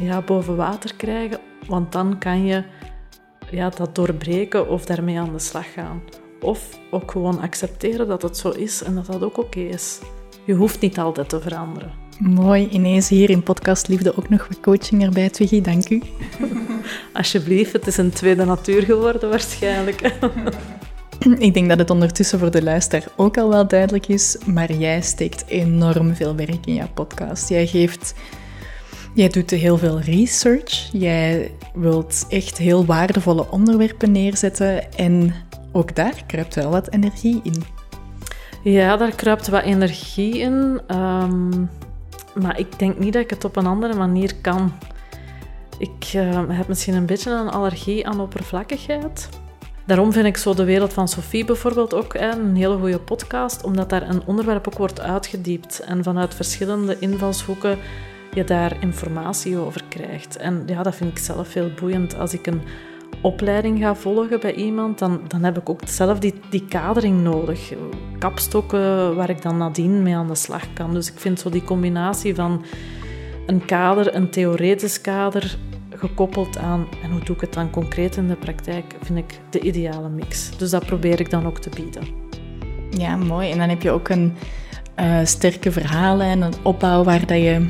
ja, 0.00 0.22
boven 0.22 0.56
water 0.56 0.94
krijgen, 0.96 1.38
want 1.66 1.92
dan 1.92 2.18
kan 2.18 2.44
je 2.44 2.62
ja, 3.50 3.70
dat 3.70 3.94
doorbreken 3.94 4.68
of 4.68 4.84
daarmee 4.84 5.18
aan 5.18 5.32
de 5.32 5.38
slag 5.38 5.72
gaan. 5.72 6.02
Of 6.40 6.78
ook 6.90 7.10
gewoon 7.10 7.40
accepteren 7.40 8.08
dat 8.08 8.22
het 8.22 8.36
zo 8.36 8.50
is 8.50 8.82
en 8.82 8.94
dat 8.94 9.06
dat 9.06 9.22
ook 9.22 9.38
oké 9.38 9.60
is. 9.60 10.00
Je 10.44 10.54
hoeft 10.54 10.80
niet 10.80 10.98
altijd 10.98 11.28
te 11.28 11.40
veranderen. 11.40 11.92
Mooi, 12.18 12.68
ineens 12.68 13.08
hier 13.08 13.30
in 13.30 13.42
Podcast 13.42 13.88
Liefde 13.88 14.16
ook 14.16 14.28
nog 14.28 14.48
wat 14.48 14.60
coaching 14.60 15.02
erbij, 15.02 15.30
Twiggy. 15.30 15.60
Dank 15.60 15.88
u. 15.88 16.02
Alsjeblieft, 17.14 17.72
het 17.72 17.86
is 17.86 17.96
een 17.96 18.10
tweede 18.10 18.44
natuur 18.44 18.82
geworden 18.82 19.30
waarschijnlijk. 19.30 20.12
Ik 21.38 21.54
denk 21.54 21.68
dat 21.68 21.78
het 21.78 21.90
ondertussen 21.90 22.38
voor 22.38 22.50
de 22.50 22.62
luisteraar 22.62 23.08
ook 23.16 23.38
al 23.38 23.48
wel 23.48 23.68
duidelijk 23.68 24.06
is, 24.06 24.38
maar 24.46 24.72
jij 24.72 25.00
steekt 25.00 25.44
enorm 25.46 26.14
veel 26.14 26.36
werk 26.36 26.66
in 26.66 26.74
jouw 26.74 26.90
podcast. 26.94 27.48
Jij 27.48 27.66
geeft... 27.66 28.14
Jij 29.14 29.28
doet 29.28 29.50
heel 29.50 29.78
veel 29.78 30.00
research. 30.00 30.88
Jij 30.92 31.50
wilt 31.74 32.26
echt 32.28 32.58
heel 32.58 32.84
waardevolle 32.84 33.50
onderwerpen 33.50 34.12
neerzetten. 34.12 34.92
En 34.92 35.34
ook 35.72 35.94
daar 35.94 36.24
kruipt 36.26 36.54
wel 36.54 36.70
wat 36.70 36.92
energie 36.92 37.40
in. 37.42 37.64
Ja, 38.62 38.96
daar 38.96 39.14
kruipt 39.14 39.48
wat 39.48 39.62
energie 39.62 40.38
in. 40.38 40.80
Um, 40.88 41.70
maar 42.34 42.58
ik 42.58 42.78
denk 42.78 42.98
niet 42.98 43.12
dat 43.12 43.22
ik 43.22 43.30
het 43.30 43.44
op 43.44 43.56
een 43.56 43.66
andere 43.66 43.94
manier 43.94 44.34
kan. 44.40 44.72
Ik 45.78 46.12
uh, 46.14 46.42
heb 46.48 46.68
misschien 46.68 46.94
een 46.94 47.06
beetje 47.06 47.30
een 47.30 47.48
allergie 47.48 48.06
aan 48.06 48.20
oppervlakkigheid. 48.20 49.28
Daarom 49.86 50.12
vind 50.12 50.26
ik 50.26 50.36
zo 50.36 50.54
de 50.54 50.64
wereld 50.64 50.92
van 50.92 51.08
Sophie 51.08 51.44
bijvoorbeeld 51.44 51.94
ook 51.94 52.14
een 52.14 52.56
hele 52.56 52.76
goede 52.78 52.98
podcast, 52.98 53.64
omdat 53.64 53.90
daar 53.90 54.08
een 54.08 54.22
onderwerp 54.26 54.68
ook 54.68 54.78
wordt 54.78 55.00
uitgediept 55.00 55.80
en 55.80 56.02
vanuit 56.02 56.34
verschillende 56.34 56.96
invalshoeken 56.98 57.78
je 58.34 58.44
daar 58.44 58.76
informatie 58.80 59.58
over 59.58 59.84
krijgt. 59.88 60.36
En 60.36 60.62
ja, 60.66 60.82
dat 60.82 60.94
vind 60.94 61.10
ik 61.10 61.18
zelf 61.18 61.52
heel 61.52 61.70
boeiend. 61.80 62.18
Als 62.18 62.32
ik 62.32 62.46
een 62.46 62.62
opleiding 63.22 63.78
ga 63.78 63.94
volgen 63.94 64.40
bij 64.40 64.54
iemand, 64.54 64.98
dan, 64.98 65.20
dan 65.28 65.42
heb 65.42 65.58
ik 65.58 65.68
ook 65.68 65.80
zelf 65.84 66.18
die, 66.18 66.34
die 66.50 66.64
kadering 66.68 67.22
nodig. 67.22 67.72
Kapstokken 68.18 69.16
waar 69.16 69.30
ik 69.30 69.42
dan 69.42 69.56
nadien 69.56 70.02
mee 70.02 70.16
aan 70.16 70.28
de 70.28 70.34
slag 70.34 70.72
kan. 70.72 70.94
Dus 70.94 71.12
ik 71.12 71.18
vind 71.18 71.40
zo 71.40 71.50
die 71.50 71.64
combinatie 71.64 72.34
van 72.34 72.64
een 73.46 73.64
kader, 73.64 74.14
een 74.14 74.30
theoretisch 74.30 75.00
kader, 75.00 75.58
gekoppeld 75.90 76.58
aan 76.58 76.86
en 77.02 77.10
hoe 77.10 77.24
doe 77.24 77.34
ik 77.34 77.40
het 77.40 77.52
dan 77.52 77.70
concreet 77.70 78.16
in 78.16 78.28
de 78.28 78.36
praktijk, 78.36 78.94
vind 79.02 79.18
ik 79.18 79.40
de 79.50 79.60
ideale 79.60 80.08
mix. 80.08 80.56
Dus 80.58 80.70
dat 80.70 80.86
probeer 80.86 81.20
ik 81.20 81.30
dan 81.30 81.46
ook 81.46 81.58
te 81.58 81.70
bieden. 81.70 82.02
Ja, 82.90 83.16
mooi. 83.16 83.50
En 83.50 83.58
dan 83.58 83.68
heb 83.68 83.82
je 83.82 83.90
ook 83.90 84.08
een 84.08 84.32
uh, 85.00 85.18
sterke 85.24 85.72
verhalen 85.72 86.26
en 86.26 86.42
een 86.42 86.54
opbouw 86.62 87.04
waar 87.04 87.26
dat 87.26 87.38
je 87.38 87.66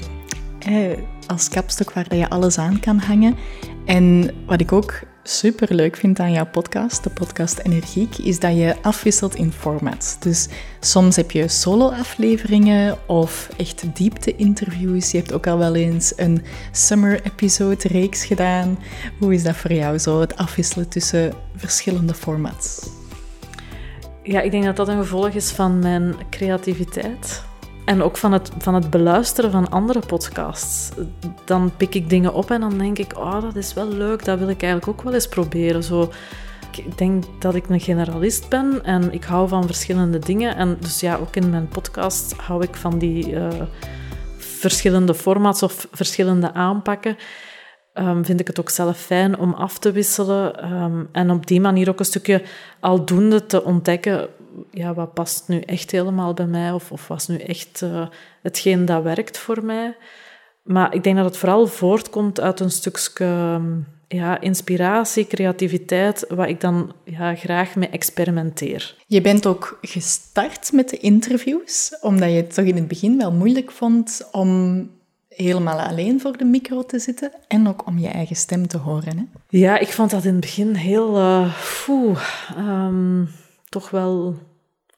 eh, 0.59 0.99
als 1.27 1.49
kapstok 1.49 1.93
waar 1.93 2.09
dat 2.09 2.19
je 2.19 2.29
alles 2.29 2.59
aan 2.59 2.81
kan 2.81 2.99
hangen. 2.99 3.37
En 3.85 4.31
wat 4.47 4.61
ik 4.61 4.73
ook 4.73 5.01
super 5.25 5.75
leuk 5.75 5.97
vind 5.97 6.19
aan 6.19 6.33
jouw 6.33 6.47
podcast, 6.47 7.05
de 7.05 7.11
podcast 7.11 7.59
Energiek, 7.59 8.19
is 8.19 8.39
dat 8.39 8.57
je 8.57 8.77
afwisselt 8.83 9.35
in 9.35 9.53
formats. 9.53 10.19
Dus 10.19 10.49
soms 10.81 11.17
heb 11.17 11.31
je 11.31 11.49
solo-afleveringen 11.49 12.99
of 13.07 13.49
echt 13.57 13.97
diepte-interviews. 13.97 15.11
Je 15.11 15.19
hebt 15.19 15.33
ook 15.33 15.47
al 15.47 15.59
wel 15.59 15.75
eens 15.75 16.13
een 16.17 16.43
summer-episode-reeks 16.73 18.25
gedaan. 18.25 18.79
Hoe 19.19 19.35
is 19.35 19.43
dat 19.43 19.57
voor 19.57 19.73
jou, 19.73 19.99
zo 19.99 20.21
het 20.21 20.37
afwisselen 20.37 20.89
tussen 20.89 21.33
verschillende 21.57 22.15
formats? 22.15 22.89
Ja, 24.23 24.41
ik 24.41 24.51
denk 24.51 24.65
dat 24.65 24.77
dat 24.77 24.89
een 24.89 24.99
gevolg 24.99 25.29
is 25.29 25.51
van 25.51 25.79
mijn 25.79 26.15
creativiteit. 26.31 27.43
En 27.85 28.03
ook 28.03 28.17
van 28.17 28.33
het, 28.33 28.51
van 28.59 28.75
het 28.75 28.91
beluisteren 28.91 29.51
van 29.51 29.71
andere 29.71 30.01
podcasts. 30.07 30.91
Dan 31.45 31.73
pik 31.77 31.95
ik 31.95 32.11
dingen 32.11 32.35
op 32.35 32.51
en 32.51 32.61
dan 32.61 32.79
denk 32.79 32.99
ik, 32.99 33.19
oh, 33.19 33.43
dat 33.43 33.57
is 33.57 33.75
wel 33.75 33.89
leuk, 33.89 34.25
dat 34.25 34.39
wil 34.39 34.49
ik 34.49 34.63
eigenlijk 34.63 34.99
ook 34.99 35.05
wel 35.05 35.15
eens 35.15 35.29
proberen. 35.29 35.83
Zo, 35.83 36.13
ik 36.77 36.99
denk 36.99 37.25
dat 37.39 37.55
ik 37.55 37.69
een 37.69 37.81
generalist 37.81 38.49
ben 38.49 38.85
en 38.85 39.13
ik 39.13 39.25
hou 39.25 39.49
van 39.49 39.67
verschillende 39.67 40.19
dingen. 40.19 40.57
En 40.57 40.77
dus 40.81 41.01
ja, 41.01 41.17
ook 41.17 41.37
in 41.37 41.51
mijn 41.51 41.69
podcast 41.69 42.35
hou 42.37 42.63
ik 42.63 42.75
van 42.75 42.99
die 42.99 43.31
uh, 43.31 43.49
verschillende 44.37 45.15
formats 45.15 45.63
of 45.63 45.89
verschillende 45.93 46.53
aanpakken, 46.53 47.17
ehm, 47.95 48.25
vind 48.25 48.41
ik 48.41 48.47
het 48.47 48.61
ook 48.61 48.71
zelf 48.71 48.99
fijn 48.99 49.39
om 49.39 49.55
af 49.55 49.79
te 49.79 49.93
wisselen. 49.93 50.61
Ehm, 50.61 51.05
en 51.13 51.31
op 51.31 51.47
die 51.47 51.61
manier 51.61 51.89
ook 51.89 51.99
een 51.99 52.05
stukje 52.05 52.43
aldoende 52.81 53.47
te 53.47 53.65
ontdekken, 53.65 54.29
ja, 54.71 54.95
wat 54.95 55.15
past 55.15 55.49
nu 55.49 55.61
echt 55.61 55.91
helemaal 55.91 56.35
bij 56.35 56.47
mij? 56.47 56.73
Of, 56.73 56.93
of 56.93 57.09
was 57.09 57.29
nu 57.29 57.37
echt 57.37 57.81
uh, 57.85 58.07
hetgeen 58.43 58.85
dat 58.85 59.03
werkt 59.03 59.39
voor 59.39 59.65
mij? 59.65 59.97
Maar 60.63 60.95
ik 60.95 61.05
denk 61.05 61.17
dat 61.17 61.25
het 61.25 61.37
vooral 61.37 61.67
voortkomt 61.67 62.41
uit 62.41 62.61
een 62.61 62.71
stukje 62.71 63.61
ja, 64.09 64.41
inspiratie, 64.41 65.27
creativiteit, 65.27 66.25
wat 66.29 66.49
ik 66.49 66.61
dan 66.61 66.93
ja, 67.05 67.35
graag 67.35 67.75
mee 67.75 67.89
experimenteer. 67.89 68.97
Je 69.07 69.21
bent 69.21 69.47
ook 69.47 69.79
gestart 69.81 70.73
met 70.73 70.89
de 70.89 70.99
interviews, 70.99 71.97
omdat 72.01 72.29
je 72.29 72.37
het 72.37 72.55
toch 72.55 72.65
in 72.65 72.77
het 72.77 72.89
begin 72.89 73.19
wel 73.19 73.33
moeilijk 73.33 73.71
vond 73.71 74.29
om 74.33 74.91
helemaal 75.37 75.79
alleen 75.81 76.21
voor 76.21 76.37
de 76.37 76.45
micro 76.45 76.85
te 76.85 76.99
zitten 76.99 77.33
en 77.49 77.69
ook 77.69 77.87
om 77.87 77.99
je 77.99 78.09
eigen 78.09 78.37
stem 78.37 78.67
te 78.67 78.79
horen. 78.79 79.19
Hè? 79.19 79.25
Ja, 79.49 79.79
ik 79.79 79.89
vond 79.89 80.11
dat 80.11 80.25
in 80.25 80.33
het 80.33 80.41
begin 80.41 80.75
heel, 80.75 81.17
uh, 81.19 81.55
toch 83.69 83.91
wel 83.91 84.37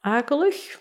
akelig. 0.00 0.80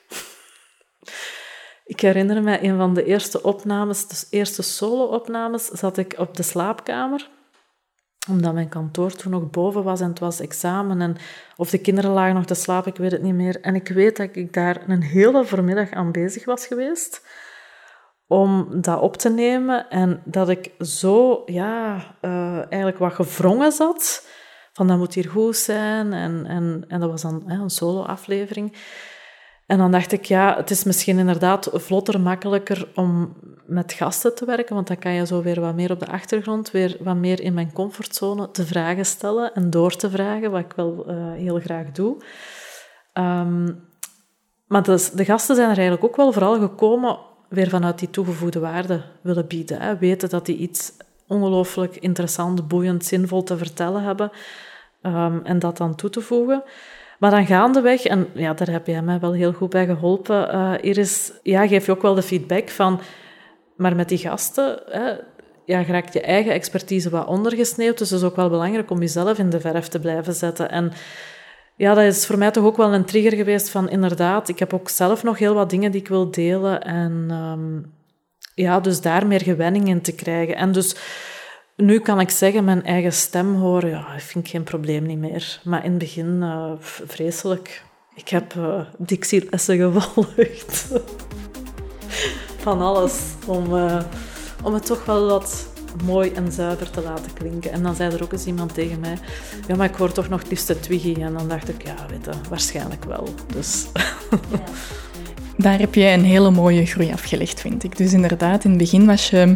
Ik 1.86 2.00
herinner 2.00 2.44
me 2.44 2.64
een 2.64 2.78
van 2.78 2.94
de 2.94 3.04
eerste 3.04 3.44
opnames, 3.44 4.08
de 4.08 4.26
eerste 4.30 4.62
solo-opnames, 4.62 5.66
zat 5.66 5.98
ik 5.98 6.16
op 6.18 6.36
de 6.36 6.44
slaapkamer 6.44 7.30
omdat 8.30 8.54
mijn 8.54 8.70
kantoor 8.70 9.12
toen 9.12 9.32
nog 9.32 9.50
boven 9.50 9.84
was 9.84 10.02
en 10.02 10.10
het 10.10 10.20
was 10.20 10.40
examen. 10.40 11.02
En 11.02 11.16
of 11.56 11.70
de 11.70 11.78
kinderen 11.78 12.12
lagen 12.12 12.36
nog 12.36 12.46
te 12.46 12.54
slapen, 12.54 12.92
ik 12.92 12.98
weet 12.98 13.12
het 13.12 13.22
niet 13.22 13.34
meer. 13.34 13.62
En 13.62 13.76
ik 13.76 13.88
weet 13.88 14.18
dat 14.18 14.30
ik 14.36 14.54
daar 14.54 14.90
een 14.90 15.04
hele 15.04 15.46
voormiddag 15.46 15.92
aan 15.92 16.12
bezig 16.12 16.46
was 16.46 16.68
geweest 16.68 17.22
om 18.28 18.68
dat 18.82 19.00
op 19.00 19.18
te 19.18 19.30
nemen. 19.30 19.90
En 19.90 20.22
dat 20.26 20.50
ik 20.50 20.72
zo, 20.80 21.42
ja, 21.46 21.96
uh, 22.22 22.58
eigenlijk 22.58 22.98
wat 22.98 23.14
gevrongen 23.14 23.72
zat. 23.72 24.28
Van 24.74 24.88
dat 24.88 24.98
moet 24.98 25.14
hier 25.14 25.30
goed 25.30 25.58
zijn. 25.58 26.14
En, 26.14 26.46
en, 26.46 26.86
en 26.88 27.00
dat 27.00 27.10
was 27.10 27.22
dan 27.22 27.44
hè, 27.46 27.62
een 27.62 27.70
solo-aflevering. 27.70 28.78
En 29.66 29.78
dan 29.78 29.92
dacht 29.92 30.12
ik, 30.12 30.26
ja, 30.26 30.56
het 30.56 30.70
is 30.70 30.84
misschien 30.84 31.18
inderdaad 31.18 31.70
vlotter, 31.74 32.20
makkelijker 32.20 32.92
om 32.96 33.38
met 33.66 33.94
gasten 33.94 34.36
te 34.36 34.46
werken, 34.46 34.76
want 34.76 34.88
dan 34.88 34.98
kan 34.98 35.12
je 35.12 35.26
zo 35.26 35.42
weer 35.42 35.62
wat 35.62 35.76
meer 35.76 35.92
op 35.92 36.00
de 36.00 36.08
achtergrond, 36.08 36.72
weer 36.72 36.98
wat 37.00 37.16
meer 37.16 37.42
in 37.42 37.54
mijn 37.54 37.74
comfortzone 37.74 38.52
te 38.52 38.66
vragen 38.66 39.06
stellen 39.06 39.54
en 39.54 39.70
door 39.70 39.96
te 39.96 40.10
vragen, 40.10 40.52
wat 40.52 40.60
ik 40.60 40.74
wel 40.76 41.10
uh, 41.10 41.32
heel 41.34 41.60
graag 41.60 41.92
doe. 41.92 42.24
Um, 43.14 43.88
maar 44.68 44.84
dus, 44.84 45.12
de 45.12 45.26
gasten 45.26 45.56
zijn 45.56 45.70
er 45.70 45.78
eigenlijk 45.78 46.06
ook 46.06 46.16
wel 46.16 46.32
vooral 46.32 46.60
gekomen 46.60 47.20
weer 47.56 47.70
vanuit 47.70 48.00
die 48.00 48.10
toegevoegde 48.10 48.60
waarde 48.60 49.02
willen 49.22 49.48
bieden. 49.48 49.82
Hè. 49.82 49.98
Weten 49.98 50.30
dat 50.30 50.46
die 50.46 50.58
iets 50.58 50.92
ongelooflijk 51.28 51.96
interessant, 51.96 52.68
boeiend, 52.68 53.06
zinvol 53.06 53.44
te 53.44 53.58
vertellen 53.58 54.04
hebben 54.04 54.32
um, 55.02 55.42
en 55.44 55.60
dat 55.60 55.78
dan 55.78 55.96
toe 55.96 56.10
te 56.10 56.22
voegen. 56.22 56.64
Maar 57.20 57.32
dan 57.32 57.46
gaandeweg, 57.46 58.06
en 58.06 58.28
ja, 58.34 58.54
daar 58.54 58.70
heb 58.70 58.88
jij 58.88 59.02
mij 59.02 59.20
wel 59.20 59.34
heel 59.34 59.54
goed 59.54 59.70
bij 59.70 59.86
geholpen, 59.86 60.56
uh, 60.56 60.74
Iris, 60.82 61.32
ja, 61.44 61.68
geef 61.68 61.86
je 61.86 61.92
ook 61.92 62.02
wel 62.02 62.14
de 62.14 62.22
feedback 62.22 62.70
van, 62.70 63.02
maar 63.76 63.96
met 63.96 64.10
die 64.10 64.18
gasten, 64.18 64.82
hè, 64.90 65.14
ja, 65.66 65.84
raakt 65.84 66.14
je 66.14 66.22
eigen 66.22 66.54
expertise 66.54 67.10
wat 67.10 67.28
ondergesneeuwd, 67.28 67.98
dus 67.98 68.10
het 68.10 68.20
is 68.20 68.26
ook 68.26 68.36
wel 68.36 68.50
belangrijk 68.50 68.90
om 68.90 69.00
jezelf 69.00 69.38
in 69.38 69.50
de 69.50 69.60
verf 69.60 69.88
te 69.88 70.00
blijven 70.00 70.34
zetten. 70.34 70.72
En 70.72 70.92
ja, 71.76 71.94
dat 71.94 72.04
is 72.04 72.26
voor 72.26 72.38
mij 72.38 72.52
toch 72.52 72.64
ook 72.64 72.78
wel 72.78 72.94
een 72.94 73.06
trigger 73.06 73.34
geweest 73.34 73.70
van, 73.70 73.90
inderdaad, 73.90 74.50
ik 74.50 74.60
heb 74.60 74.74
ook 74.74 74.90
zelf 74.90 75.24
nog 75.24 75.38
heel 75.38 75.54
wat 75.54 75.70
dingen 75.70 75.92
die 75.92 76.02
ik 76.02 76.08
wil 76.08 76.32
delen 76.32 76.82
en 76.82 77.32
um, 77.32 77.94
ja, 78.56 78.80
dus 78.80 79.02
daar 79.02 79.28
meer 79.28 79.42
gewenning 79.42 79.88
in 79.88 80.02
te 80.02 80.12
krijgen. 80.12 80.56
En 80.56 80.72
dus 80.72 80.96
nu 81.76 82.00
kan 82.00 82.20
ik 82.20 82.30
zeggen, 82.30 82.64
mijn 82.64 82.84
eigen 82.84 83.14
stem 83.14 83.56
horen, 83.56 83.90
ja, 83.90 84.20
vind 84.20 84.46
ik 84.46 84.52
geen 84.52 84.64
probleem 84.64 85.06
niet 85.06 85.18
meer. 85.18 85.60
Maar 85.64 85.84
in 85.84 85.90
het 85.90 86.00
begin, 86.00 86.40
uh, 86.42 86.72
vreselijk. 86.80 87.84
Ik 88.16 88.30
heb 88.30 88.54
uh, 88.54 88.80
dictielessen 88.98 89.78
gevolgd. 89.78 90.88
Van 92.64 92.82
alles. 92.82 93.34
Om, 93.46 93.74
uh, 93.74 94.02
om 94.64 94.74
het 94.74 94.86
toch 94.86 95.06
wel 95.06 95.28
wat 95.28 95.68
mooi 96.04 96.32
en 96.32 96.52
zuiver 96.52 96.90
te 96.90 97.02
laten 97.02 97.34
klinken. 97.34 97.72
En 97.72 97.84
dan 97.84 97.96
zei 97.96 98.14
er 98.14 98.24
ook 98.24 98.32
eens 98.32 98.46
iemand 98.46 98.74
tegen 98.74 99.00
mij, 99.00 99.18
ja, 99.68 99.76
maar 99.76 99.90
ik 99.90 99.96
hoor 99.96 100.12
toch 100.12 100.30
nog 100.30 100.40
het 100.40 100.50
liefste 100.50 100.80
Twiggy. 100.80 101.16
En 101.22 101.34
dan 101.34 101.48
dacht 101.48 101.70
ik, 101.70 101.86
ja, 101.86 101.96
weet 102.10 102.50
waarschijnlijk 102.50 103.06
wel. 103.06 103.28
Dus... 103.54 103.86
Daar 105.58 105.80
heb 105.80 105.96
je 105.96 106.06
een 106.06 106.24
hele 106.24 106.52
mooie 106.52 106.86
groei 106.86 107.12
afgelegd, 107.12 107.62
vind 107.62 107.84
ik. 107.84 107.98
Dus 107.98 108.14
inderdaad, 108.14 108.64
in 108.64 108.70
het 108.70 108.80
begin 108.80 109.06
was 109.06 109.30
je 109.30 109.56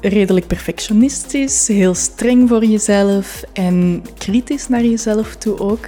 redelijk 0.00 0.46
perfectionistisch, 0.46 1.68
heel 1.68 1.94
streng 1.94 2.48
voor 2.48 2.64
jezelf 2.64 3.42
en 3.52 4.02
kritisch 4.18 4.68
naar 4.68 4.84
jezelf 4.84 5.36
toe 5.36 5.58
ook. 5.58 5.86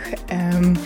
Um, 0.55 0.77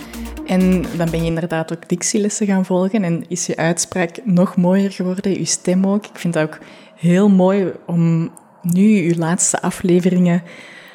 en 0.45 0.85
dan 0.97 1.09
ben 1.09 1.19
je 1.19 1.25
inderdaad 1.25 1.71
ook 1.71 1.89
dictielessen 1.89 2.47
gaan 2.47 2.65
volgen 2.65 3.03
en 3.03 3.25
is 3.27 3.45
je 3.45 3.57
uitspraak 3.57 4.19
nog 4.23 4.55
mooier 4.55 4.91
geworden, 4.91 5.39
je 5.39 5.45
stem 5.45 5.87
ook. 5.87 6.05
Ik 6.05 6.19
vind 6.19 6.33
het 6.33 6.43
ook 6.43 6.59
heel 6.99 7.29
mooi 7.29 7.73
om 7.85 8.31
nu 8.61 8.83
je 8.83 9.17
laatste 9.17 9.61
afleveringen... 9.61 10.43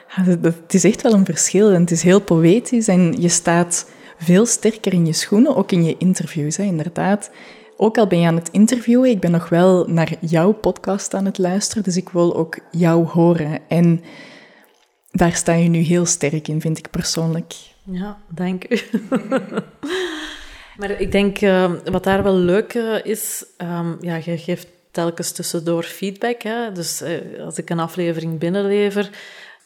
Het 0.06 0.74
is 0.74 0.84
echt 0.84 1.02
wel 1.02 1.12
een 1.12 1.24
verschil 1.24 1.70
en 1.70 1.80
het 1.80 1.90
is 1.90 2.02
heel 2.02 2.20
poëtisch 2.20 2.88
en 2.88 3.14
je 3.20 3.28
staat 3.28 3.90
veel 4.18 4.46
sterker 4.46 4.92
in 4.92 5.06
je 5.06 5.12
schoenen, 5.12 5.56
ook 5.56 5.72
in 5.72 5.84
je 5.84 5.96
interviews, 5.98 6.56
hè, 6.56 6.62
inderdaad 6.62 7.30
ook 7.76 7.98
al 7.98 8.06
ben 8.06 8.20
je 8.20 8.26
aan 8.26 8.34
het 8.34 8.50
interviewen, 8.50 9.10
ik 9.10 9.20
ben 9.20 9.30
nog 9.30 9.48
wel 9.48 9.86
naar 9.86 10.12
jouw 10.20 10.52
podcast 10.52 11.14
aan 11.14 11.24
het 11.24 11.38
luisteren, 11.38 11.82
dus 11.82 11.96
ik 11.96 12.08
wil 12.08 12.36
ook 12.36 12.58
jou 12.70 13.06
horen. 13.06 13.58
En 13.68 14.02
daar 15.10 15.32
sta 15.32 15.52
je 15.52 15.68
nu 15.68 15.78
heel 15.78 16.06
sterk 16.06 16.48
in, 16.48 16.60
vind 16.60 16.78
ik 16.78 16.90
persoonlijk. 16.90 17.54
Ja, 17.82 18.18
dank 18.28 18.70
u. 18.70 18.80
maar 20.78 21.00
ik 21.00 21.12
denk, 21.12 21.40
uh, 21.40 21.72
wat 21.84 22.04
daar 22.04 22.22
wel 22.22 22.36
leuk 22.36 22.74
uh, 22.74 23.04
is, 23.04 23.44
um, 23.58 23.96
ja, 24.00 24.20
je 24.24 24.38
geeft 24.38 24.68
telkens 24.94 25.32
tussendoor 25.32 25.82
feedback. 25.82 26.42
Hè? 26.42 26.72
Dus 26.72 27.02
uh, 27.02 27.44
als 27.44 27.58
ik 27.58 27.70
een 27.70 27.80
aflevering 27.80 28.38
binnenlever, 28.38 29.10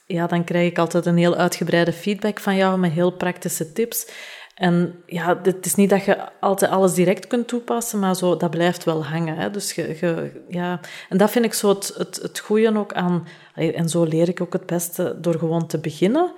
ja, 0.07 0.27
dan 0.27 0.45
krijg 0.45 0.71
ik 0.71 0.79
altijd 0.79 1.07
een 1.07 1.17
heel 1.17 1.35
uitgebreide 1.35 1.93
feedback 1.93 2.41
van 2.41 2.57
jou 2.57 2.79
met 2.79 2.93
heel 2.93 3.11
praktische 3.11 3.73
tips. 3.73 4.07
En 4.55 5.03
ja, 5.07 5.41
het 5.43 5.67
is 5.67 5.75
niet 5.75 5.91
dat 5.91 6.05
je 6.05 6.41
altijd 6.41 6.71
alles 6.71 6.95
direct 6.95 7.27
kunt 7.27 7.49
toepassen, 7.49 7.99
maar 7.99 8.17
zo, 8.17 8.37
dat 8.37 8.51
blijft 8.51 8.85
wel 8.85 9.05
hangen. 9.05 9.37
Hè. 9.37 9.51
Dus 9.51 9.73
je, 9.73 10.31
ja. 10.49 10.81
En 11.09 11.19
dat 11.19 11.31
vind 11.31 11.45
ik 11.45 11.55
zo 11.55 11.69
het, 11.69 11.95
het, 11.97 12.17
het 12.23 12.38
goede 12.38 12.79
ook 12.79 12.93
aan... 12.93 13.27
En 13.55 13.88
zo 13.88 14.05
leer 14.05 14.29
ik 14.29 14.41
ook 14.41 14.53
het 14.53 14.67
beste 14.67 15.17
door 15.21 15.38
gewoon 15.38 15.67
te 15.67 15.79
beginnen, 15.79 16.33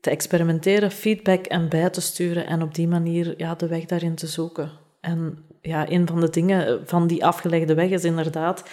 te 0.00 0.10
experimenteren, 0.10 0.90
feedback 0.90 1.46
en 1.46 1.68
bij 1.68 1.90
te 1.90 2.00
sturen 2.00 2.46
en 2.46 2.62
op 2.62 2.74
die 2.74 2.88
manier 2.88 3.34
ja, 3.36 3.54
de 3.54 3.66
weg 3.66 3.84
daarin 3.84 4.14
te 4.14 4.26
zoeken. 4.26 4.70
En 5.00 5.44
ja, 5.66 5.90
een 5.90 6.06
van 6.06 6.20
de 6.20 6.30
dingen 6.30 6.80
van 6.86 7.06
die 7.06 7.24
afgelegde 7.24 7.74
weg 7.74 7.90
is 7.90 8.04
inderdaad... 8.04 8.64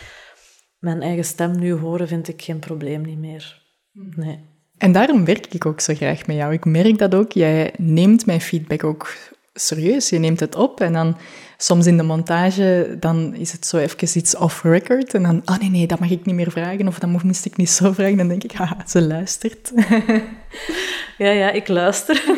Mijn 0.83 1.01
eigen 1.01 1.25
stem 1.25 1.59
nu 1.59 1.73
horen 1.73 2.07
vind 2.07 2.27
ik 2.27 2.41
geen 2.41 2.59
probleem 2.59 3.01
niet 3.01 3.17
meer. 3.17 3.61
Hmm. 3.91 4.13
Nee. 4.15 4.39
En 4.77 4.91
daarom 4.91 5.25
werk 5.25 5.53
ik 5.53 5.65
ook 5.65 5.79
zo 5.79 5.93
graag 5.93 6.27
met 6.27 6.35
jou. 6.35 6.53
Ik 6.53 6.65
merk 6.65 6.97
dat 6.97 7.15
ook. 7.15 7.31
Jij 7.31 7.73
neemt 7.77 8.25
mijn 8.25 8.41
feedback 8.41 8.83
ook 8.83 9.13
serieus. 9.53 10.09
Je 10.09 10.19
neemt 10.19 10.39
het 10.39 10.55
op 10.55 10.81
en 10.81 10.93
dan 10.93 11.17
soms 11.57 11.85
in 11.85 11.97
de 11.97 12.03
montage 12.03 12.97
dan 12.99 13.35
is 13.35 13.51
het 13.51 13.65
zo 13.65 13.77
even 13.77 14.17
iets 14.17 14.35
off-record. 14.35 15.13
En 15.13 15.23
dan, 15.23 15.41
oh 15.45 15.57
nee, 15.57 15.69
nee, 15.69 15.87
dat 15.87 15.99
mag 15.99 16.09
ik 16.09 16.25
niet 16.25 16.35
meer 16.35 16.51
vragen. 16.51 16.87
Of 16.87 16.99
dat 16.99 17.23
moest 17.23 17.45
ik 17.45 17.57
niet 17.57 17.69
zo 17.69 17.91
vragen. 17.91 18.17
Dan 18.17 18.27
denk 18.27 18.43
ik, 18.43 18.51
haha, 18.51 18.77
ze 18.87 19.01
luistert. 19.01 19.71
ja, 21.23 21.31
ja, 21.31 21.51
ik 21.51 21.67
luister. 21.67 22.23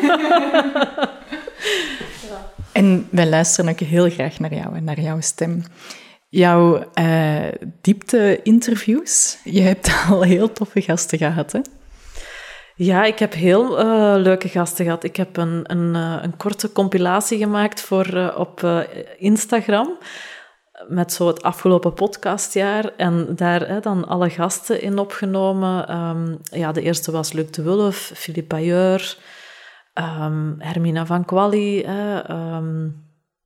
En 2.76 3.08
wij 3.12 3.30
luisteren 3.30 3.72
ook 3.72 3.80
heel 3.80 4.10
graag 4.10 4.40
naar 4.40 4.54
jou 4.54 4.76
en 4.76 4.84
naar 4.84 5.00
jouw 5.00 5.22
stem. 5.22 5.64
Jouw 6.30 6.92
uh, 7.00 7.48
diepte-interviews, 7.82 9.38
je 9.44 9.62
hebt 9.62 9.92
al 10.10 10.22
heel 10.22 10.52
toffe 10.52 10.82
gasten 10.82 11.18
gehad, 11.18 11.52
hè? 11.52 11.60
Ja, 12.76 13.04
ik 13.04 13.20
heb 13.20 13.34
heel 13.34 13.80
uh, 13.80 14.14
leuke 14.18 14.48
gasten 14.48 14.86
gehad. 14.86 15.04
Ik 15.04 15.16
heb 15.16 15.38
een, 15.38 15.62
een, 15.64 15.96
uh, 15.96 16.18
een 16.22 16.38
korte 16.38 16.72
compilatie 16.72 17.38
gemaakt 17.38 17.82
voor, 17.82 18.34
op 18.38 18.86
Instagram 19.18 19.98
met 20.88 21.14
zo 21.14 21.28
het 21.28 21.44
afgelopen 21.44 21.94
podcastjaar. 21.94 22.92
En 22.98 23.36
daar 23.36 23.68
hè, 23.68 23.80
dan 23.80 24.08
alle 24.08 24.30
gasten 24.30 24.82
in 24.82 24.98
opgenomen. 24.98 25.96
Um, 25.98 26.40
ja, 26.44 26.72
de 26.72 26.82
eerste 26.82 27.12
was 27.12 27.32
Luc 27.32 27.50
de 27.52 27.62
Wulf, 27.62 28.12
Philippe 28.16 28.56
Bayeur, 28.56 29.18
um, 30.00 30.56
Hermina 30.60 31.06
van 31.06 31.26
Quali, 31.26 31.86
um, 32.30 33.04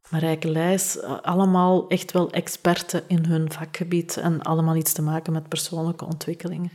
Marijke 0.10 0.52
Leijs. 0.52 1.02
allemaal 1.22 1.88
echt 1.88 2.12
wel 2.12 2.32
experten 2.32 3.04
in 3.08 3.26
hun 3.26 3.52
vakgebied 3.52 4.18
en 4.18 4.42
allemaal 4.42 4.76
iets 4.76 4.94
te 4.94 5.02
maken 5.02 5.34
met 5.34 5.48
persoonlijke 5.48 6.06
ontwikkeling. 6.06 6.72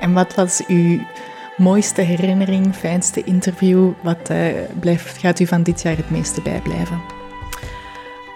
En 0.00 0.12
wat 0.12 0.34
was 0.34 0.66
uw 0.66 1.00
mooiste 1.56 2.00
herinnering, 2.00 2.74
fijnste 2.74 3.24
interview? 3.24 3.92
Wat 4.02 4.30
uh, 4.30 4.46
blijft, 4.80 5.18
gaat 5.18 5.40
u 5.40 5.46
van 5.46 5.62
dit 5.62 5.82
jaar 5.82 5.96
het 5.96 6.10
meeste 6.10 6.42
bijblijven? 6.42 7.00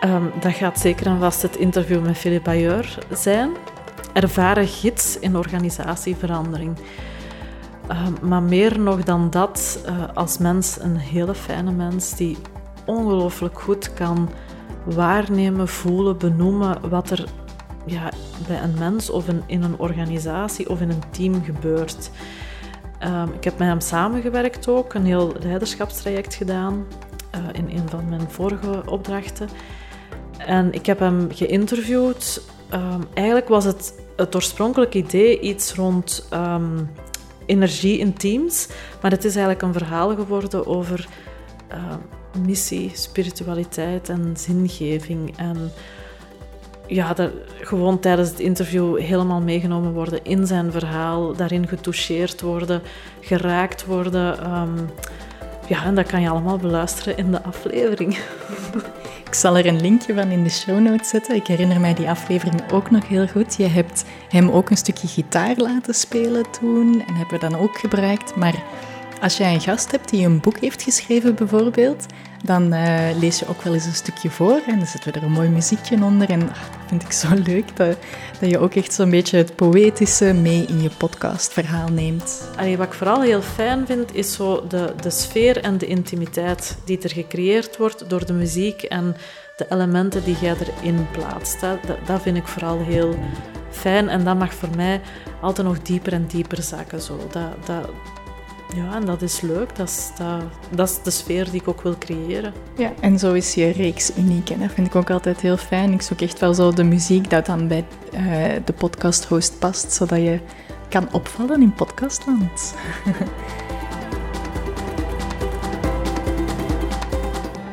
Ehm, 0.01 0.24
dat 0.40 0.53
gaat 0.53 0.79
zeker 0.79 1.07
en 1.07 1.18
vast 1.18 1.42
het 1.42 1.57
interview 1.57 2.05
met 2.05 2.18
Philippe 2.18 2.51
Bayeur 2.51 2.98
zijn. 3.12 3.51
Ervaren 4.12 4.66
gids 4.66 5.18
in 5.18 5.37
organisatieverandering. 5.37 6.77
Ehm, 7.88 8.12
maar 8.22 8.42
meer 8.42 8.81
nog 8.81 9.03
dan 9.03 9.31
dat, 9.31 9.85
uh, 9.87 10.05
als 10.14 10.38
mens 10.38 10.79
een 10.81 10.96
hele 10.96 11.35
fijne 11.35 11.70
mens 11.70 12.16
die 12.16 12.37
ongelooflijk 12.87 13.61
goed 13.61 13.94
kan 13.94 14.29
waarnemen, 14.85 15.68
voelen, 15.68 16.18
benoemen 16.18 16.88
wat 16.88 17.11
er 17.11 17.24
ja, 17.87 18.12
bij 18.46 18.62
een 18.62 18.74
mens 18.79 19.11
of 19.11 19.29
in, 19.46 19.62
een 19.62 19.79
organisatie 19.79 20.68
of 20.68 20.81
in 20.81 20.90
een 20.90 21.11
team 21.11 21.44
gebeurt. 21.44 22.11
Um, 23.05 23.33
ik 23.33 23.44
heb 23.44 23.59
met 23.59 23.68
hem 23.68 23.81
samengewerkt 23.81 24.68
ook, 24.68 24.94
een 24.94 25.05
heel 25.05 25.33
leiderschapstraject 25.40 26.35
gedaan 26.35 26.85
uh, 27.35 27.40
in 27.53 27.79
een 27.79 27.88
van 27.88 28.09
mijn 28.09 28.31
vorige 28.31 28.83
opdrachten. 28.87 29.48
En 30.38 30.72
ik 30.72 30.87
heb 30.87 30.98
hem 30.98 31.29
geïnterviewd. 31.33 32.42
Um, 32.74 33.05
eigenlijk 33.14 33.48
was 33.48 33.64
het 33.64 33.94
het 34.16 34.35
oorspronkelijke 34.35 34.98
idee 34.98 35.40
iets 35.40 35.74
rond 35.74 36.29
energie 37.49 37.99
in 37.99 38.13
teams, 38.13 38.69
maar 39.03 39.11
het 39.11 39.25
is 39.25 39.37
eigenlijk 39.37 39.63
een 39.63 39.73
verhaal 39.73 40.15
geworden 40.15 40.67
over 40.67 41.07
uh, 41.73 41.95
missie, 42.47 42.91
spiritualiteit 42.95 44.09
en 44.09 44.35
zingeving. 44.37 45.37
En 45.37 45.73
ja, 46.87 47.15
dat, 47.15 47.31
gewoon 47.61 47.99
tijdens 47.99 48.29
het 48.29 48.41
interview 48.41 48.99
helemaal 48.99 49.41
meegenomen 49.41 49.93
worden 49.93 50.25
in 50.25 50.47
zijn 50.47 50.73
verhaal, 50.73 51.37
daarin 51.37 51.69
getoucheerd 51.69 52.41
worden, 52.41 52.83
geraakt 53.21 53.85
worden. 53.85 54.53
Um, 54.53 54.91
ja, 55.69 55.85
en 55.85 55.95
dat 55.95 56.07
kan 56.07 56.21
je 56.21 56.29
allemaal 56.29 56.59
beluisteren 56.59 57.17
in 57.17 57.31
de 57.31 57.43
aflevering. 57.43 58.19
Ik 59.29 59.35
zal 59.35 59.57
er 59.57 59.67
een 59.67 59.81
linkje 59.81 60.14
van 60.14 60.31
in 60.31 60.43
de 60.43 60.51
show 60.51 60.79
notes 60.79 61.09
zetten. 61.09 61.35
Ik 61.35 61.47
herinner 61.47 61.81
mij 61.81 61.95
die 61.95 62.09
aflevering 62.09 62.73
ook 62.73 62.91
nog 62.91 63.09
heel 63.09 63.27
goed. 63.27 63.57
Je 63.57 63.67
hebt 63.67 64.05
hem 64.29 64.51
ook 64.51 64.71
een 64.71 64.77
stukje 64.77 65.09
gitaar 65.09 65.57
laten 65.57 65.95
spelen 65.95 66.51
toen 66.51 67.05
en 67.07 67.14
hebben 67.14 67.41
we 67.41 67.49
dan 67.49 67.61
ook 67.61 67.79
gebruikt. 67.79 68.37
Maar 68.37 68.55
als 69.20 69.37
jij 69.37 69.54
een 69.54 69.61
gast 69.61 69.90
hebt 69.90 70.09
die 70.09 70.26
een 70.26 70.40
boek 70.40 70.59
heeft 70.59 70.83
geschreven 70.83 71.35
bijvoorbeeld, 71.35 72.07
dan 72.44 72.74
uh, 72.74 73.18
lees 73.20 73.38
je 73.38 73.48
ook 73.48 73.62
wel 73.62 73.74
eens 73.74 73.85
een 73.85 73.94
stukje 73.94 74.31
voor 74.31 74.61
en 74.66 74.78
dan 74.78 74.87
zetten 74.87 75.12
we 75.12 75.18
er 75.18 75.24
een 75.24 75.33
mooi 75.33 75.48
muziekje 75.48 76.02
onder. 76.02 76.31
En 76.31 76.50
ach, 76.50 76.70
dat 76.70 76.81
vind 76.87 77.02
ik 77.02 77.12
zo 77.12 77.28
leuk, 77.52 77.76
dat, 77.76 77.96
je 78.40 78.59
ook 78.59 78.74
echt 78.74 78.92
zo'n 78.92 79.11
beetje 79.11 79.37
het 79.37 79.57
poëtische 79.57 80.33
mee 80.33 80.64
in 80.66 80.83
je 80.83 80.90
podcastverhaal 80.98 81.88
neemt. 81.88 82.50
Wat 82.57 82.87
ik 82.87 82.92
vooral 82.92 83.22
heel 83.22 83.42
fijn 83.42 83.87
vind, 83.87 84.14
is 84.14 84.33
zo 84.33 84.66
de, 84.68 84.94
de 85.00 85.11
sfeer 85.11 85.62
en 85.62 85.78
de 85.78 85.87
intimiteit 85.87 86.76
die 86.85 87.02
er 87.02 87.11
gecreëerd 87.11 87.76
wordt 87.76 88.11
door 88.11 88.26
de 88.26 88.33
muziek 88.33 88.83
en 88.83 89.16
de 89.57 89.66
elementen 89.68 90.24
die 90.24 90.37
jij 90.40 90.57
erin 90.81 91.07
plaatst. 91.12 91.61
Dat, 91.61 91.78
dat 92.07 92.22
vind 92.22 92.37
ik 92.37 92.46
vooral 92.46 92.78
heel 92.78 93.14
fijn 93.70 94.09
en 94.09 94.24
dat 94.24 94.38
mag 94.38 94.54
voor 94.54 94.76
mij 94.76 95.00
altijd 95.40 95.66
nog 95.66 95.83
dieper 95.83 96.12
en 96.12 96.26
dieper 96.26 96.62
zakken. 96.62 97.00
Zo. 97.00 97.16
Dat, 97.31 97.66
dat, 97.66 97.90
ja, 98.74 98.94
en 98.94 99.04
dat 99.04 99.22
is 99.22 99.40
leuk. 99.40 99.76
Dat 99.76 99.88
is, 99.88 100.11
dat, 100.70 100.88
is 100.88 101.02
de 101.02 101.11
sfeer 101.11 101.50
die 101.50 101.61
ik 101.61 101.68
ook 101.68 101.83
wil 101.83 101.98
creëren. 101.98 102.52
Ja, 102.76 102.92
en 103.00 103.18
zo 103.18 103.33
is 103.33 103.54
je 103.54 103.70
reeks 103.70 104.16
uniek. 104.16 104.50
En 104.50 104.61
dat 104.61 104.72
vind 104.72 104.87
ik 104.87 104.94
ook 104.94 105.11
altijd 105.11 105.40
heel 105.40 105.57
fijn. 105.57 105.92
Ik 105.92 106.02
zoek 106.02 106.20
echt 106.20 106.40
wel 106.40 106.54
zo 106.54 106.72
de 106.72 106.85
muziek 106.85 107.31
dat 107.31 107.46
dan 107.46 107.68
bij 107.68 107.85
uh, 108.14 108.46
de 108.64 108.72
podcast-host 108.72 109.59
past, 109.59 109.92
zodat 109.92 110.18
je 110.18 110.40
kan 110.88 111.12
opvallen 111.12 111.62
in 111.62 111.72
podcastland. 111.72 112.74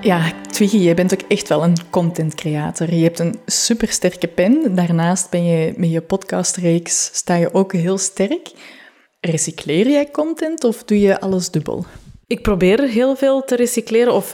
ja, 0.01 0.31
Twiggy, 0.49 0.77
je 0.77 0.93
bent 0.93 1.13
ook 1.13 1.21
echt 1.27 1.47
wel 1.47 1.63
een 1.63 1.77
content 1.89 2.35
creator. 2.35 2.93
Je 2.93 3.03
hebt 3.03 3.19
een 3.19 3.39
supersterke 3.45 4.27
pen. 4.27 4.75
Daarnaast 4.75 5.29
ben 5.29 5.45
je 5.45 5.73
met 5.77 5.91
je 5.91 6.01
podcastreeks 6.01 7.09
sta 7.13 7.35
je 7.35 7.53
ook 7.53 7.73
heel 7.73 7.97
sterk. 7.97 8.51
Recycleer 9.25 9.89
jij 9.89 10.11
content 10.11 10.63
of 10.63 10.83
doe 10.83 10.99
je 10.99 11.19
alles 11.19 11.51
dubbel? 11.51 11.85
Ik 12.27 12.41
probeer 12.41 12.81
heel 12.81 13.15
veel 13.15 13.43
te 13.43 13.55
recycleren. 13.55 14.13
Of 14.13 14.33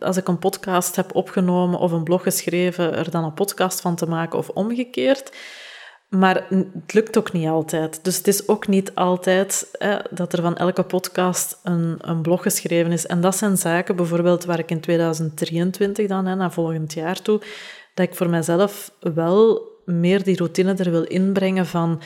als 0.00 0.16
ik 0.16 0.28
een 0.28 0.38
podcast 0.38 0.96
heb 0.96 1.14
opgenomen 1.14 1.78
of 1.78 1.92
een 1.92 2.04
blog 2.04 2.22
geschreven, 2.22 2.94
er 2.94 3.10
dan 3.10 3.24
een 3.24 3.34
podcast 3.34 3.80
van 3.80 3.96
te 3.96 4.06
maken 4.06 4.38
of 4.38 4.48
omgekeerd. 4.48 5.32
Maar 6.08 6.46
het 6.48 6.94
lukt 6.94 7.18
ook 7.18 7.32
niet 7.32 7.48
altijd. 7.48 8.04
Dus 8.04 8.16
het 8.16 8.26
is 8.28 8.48
ook 8.48 8.68
niet 8.68 8.94
altijd 8.94 9.78
dat 10.10 10.32
er 10.32 10.42
van 10.42 10.56
elke 10.56 10.82
podcast 10.82 11.58
een, 11.62 11.96
een 12.00 12.22
blog 12.22 12.42
geschreven 12.42 12.92
is. 12.92 13.06
En 13.06 13.20
dat 13.20 13.36
zijn 13.36 13.56
zaken 13.56 13.96
bijvoorbeeld 13.96 14.44
waar 14.44 14.58
ik 14.58 14.70
in 14.70 14.80
2023 14.80 16.06
dan, 16.06 16.26
hè, 16.26 16.34
naar 16.34 16.52
volgend 16.52 16.92
jaar 16.92 17.22
toe, 17.22 17.40
dat 17.94 18.06
ik 18.06 18.14
voor 18.14 18.28
mezelf 18.28 18.90
wel 19.00 19.72
meer 19.84 20.24
die 20.24 20.36
routine 20.36 20.74
er 20.74 20.90
wil 20.90 21.04
inbrengen 21.04 21.66
van 21.66 22.00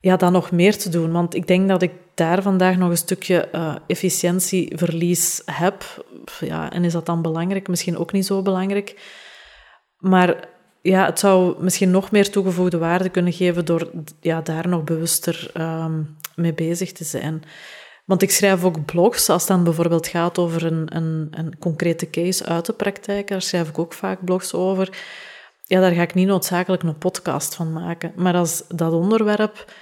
ja, 0.00 0.16
dan 0.16 0.32
nog 0.32 0.50
meer 0.50 0.78
te 0.78 0.88
doen. 0.88 1.12
Want 1.12 1.34
ik 1.34 1.46
denk 1.46 1.68
dat 1.68 1.82
ik 1.82 1.92
daar 2.14 2.42
vandaag 2.42 2.76
nog 2.76 2.90
een 2.90 2.96
stukje 2.96 3.48
uh, 3.52 3.74
efficiëntieverlies 3.86 5.42
heb. 5.44 6.04
Ja, 6.40 6.72
en 6.72 6.84
is 6.84 6.92
dat 6.92 7.06
dan 7.06 7.22
belangrijk? 7.22 7.68
Misschien 7.68 7.98
ook 7.98 8.12
niet 8.12 8.26
zo 8.26 8.42
belangrijk. 8.42 9.16
Maar 9.98 10.48
ja, 10.82 11.06
het 11.06 11.18
zou 11.18 11.62
misschien 11.62 11.90
nog 11.90 12.10
meer 12.10 12.30
toegevoegde 12.30 12.78
waarde 12.78 13.08
kunnen 13.08 13.32
geven 13.32 13.64
door 13.64 13.90
ja, 14.20 14.40
daar 14.40 14.68
nog 14.68 14.84
bewuster 14.84 15.50
um, 15.56 16.16
mee 16.34 16.54
bezig 16.54 16.92
te 16.92 17.04
zijn. 17.04 17.42
Want 18.04 18.22
ik 18.22 18.30
schrijf 18.30 18.64
ook 18.64 18.84
blogs, 18.84 19.28
als 19.28 19.42
het 19.42 19.50
dan 19.50 19.64
bijvoorbeeld 19.64 20.06
gaat 20.06 20.38
over 20.38 20.64
een, 20.64 20.96
een, 20.96 21.28
een 21.30 21.58
concrete 21.58 22.10
case 22.10 22.44
uit 22.44 22.66
de 22.66 22.72
praktijk, 22.72 23.28
daar 23.28 23.42
schrijf 23.42 23.68
ik 23.68 23.78
ook 23.78 23.92
vaak 23.92 24.24
blogs 24.24 24.54
over. 24.54 24.98
Ja, 25.64 25.80
daar 25.80 25.92
ga 25.92 26.02
ik 26.02 26.14
niet 26.14 26.26
noodzakelijk 26.26 26.82
een 26.82 26.98
podcast 26.98 27.54
van 27.54 27.72
maken. 27.72 28.12
Maar 28.16 28.34
als 28.34 28.64
dat 28.68 28.92
onderwerp 28.92 29.72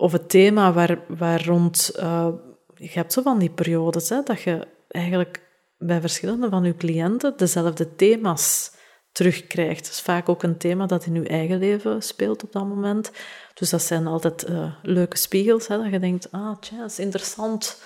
of 0.00 0.12
het 0.12 0.28
thema 0.28 0.72
waar, 0.72 0.98
waar 1.08 1.44
rond... 1.44 1.92
Uh, 1.96 2.28
je 2.74 2.90
hebt 2.92 3.12
zo 3.12 3.22
van 3.22 3.38
die 3.38 3.50
periodes, 3.50 4.08
hè, 4.08 4.22
dat 4.22 4.42
je 4.42 4.66
eigenlijk 4.88 5.48
bij 5.78 6.00
verschillende 6.00 6.48
van 6.48 6.64
je 6.64 6.76
cliënten 6.76 7.34
dezelfde 7.36 7.94
thema's 7.94 8.72
terugkrijgt. 9.12 9.84
Dat 9.84 9.92
is 9.92 10.00
vaak 10.00 10.28
ook 10.28 10.42
een 10.42 10.56
thema 10.56 10.86
dat 10.86 11.06
in 11.06 11.14
je 11.14 11.28
eigen 11.28 11.58
leven 11.58 12.02
speelt 12.02 12.42
op 12.42 12.52
dat 12.52 12.66
moment. 12.66 13.10
Dus 13.54 13.70
dat 13.70 13.82
zijn 13.82 14.06
altijd 14.06 14.48
uh, 14.48 14.72
leuke 14.82 15.16
spiegels, 15.16 15.66
hè, 15.66 15.76
dat 15.82 15.92
je 15.92 15.98
denkt, 15.98 16.32
ah, 16.32 16.58
tja, 16.60 16.78
dat 16.78 16.90
is 16.90 16.98
interessant. 16.98 17.82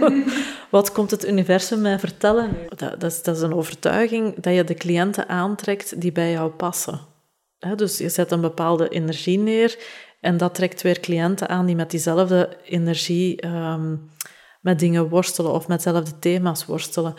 Wat 0.70 0.92
komt 0.92 1.10
het 1.10 1.28
universum 1.28 1.80
mij 1.80 1.98
vertellen? 1.98 2.56
Dat, 2.68 3.00
dat, 3.00 3.12
is, 3.12 3.22
dat 3.22 3.36
is 3.36 3.42
een 3.42 3.54
overtuiging 3.54 4.40
dat 4.40 4.54
je 4.54 4.64
de 4.64 4.74
cliënten 4.74 5.28
aantrekt 5.28 6.00
die 6.00 6.12
bij 6.12 6.30
jou 6.30 6.50
passen. 6.50 7.00
dus 7.76 7.98
je 7.98 8.08
zet 8.08 8.30
een 8.30 8.40
bepaalde 8.40 8.88
energie 8.88 9.38
neer 9.38 9.78
en 10.22 10.36
dat 10.36 10.54
trekt 10.54 10.82
weer 10.82 11.00
cliënten 11.00 11.48
aan 11.48 11.66
die 11.66 11.76
met 11.76 11.90
diezelfde 11.90 12.56
energie 12.64 13.46
um, 13.46 14.10
met 14.60 14.78
dingen 14.78 15.08
worstelen 15.08 15.52
of 15.52 15.68
met 15.68 15.82
dezelfde 15.82 16.18
thema's 16.18 16.66
worstelen. 16.66 17.14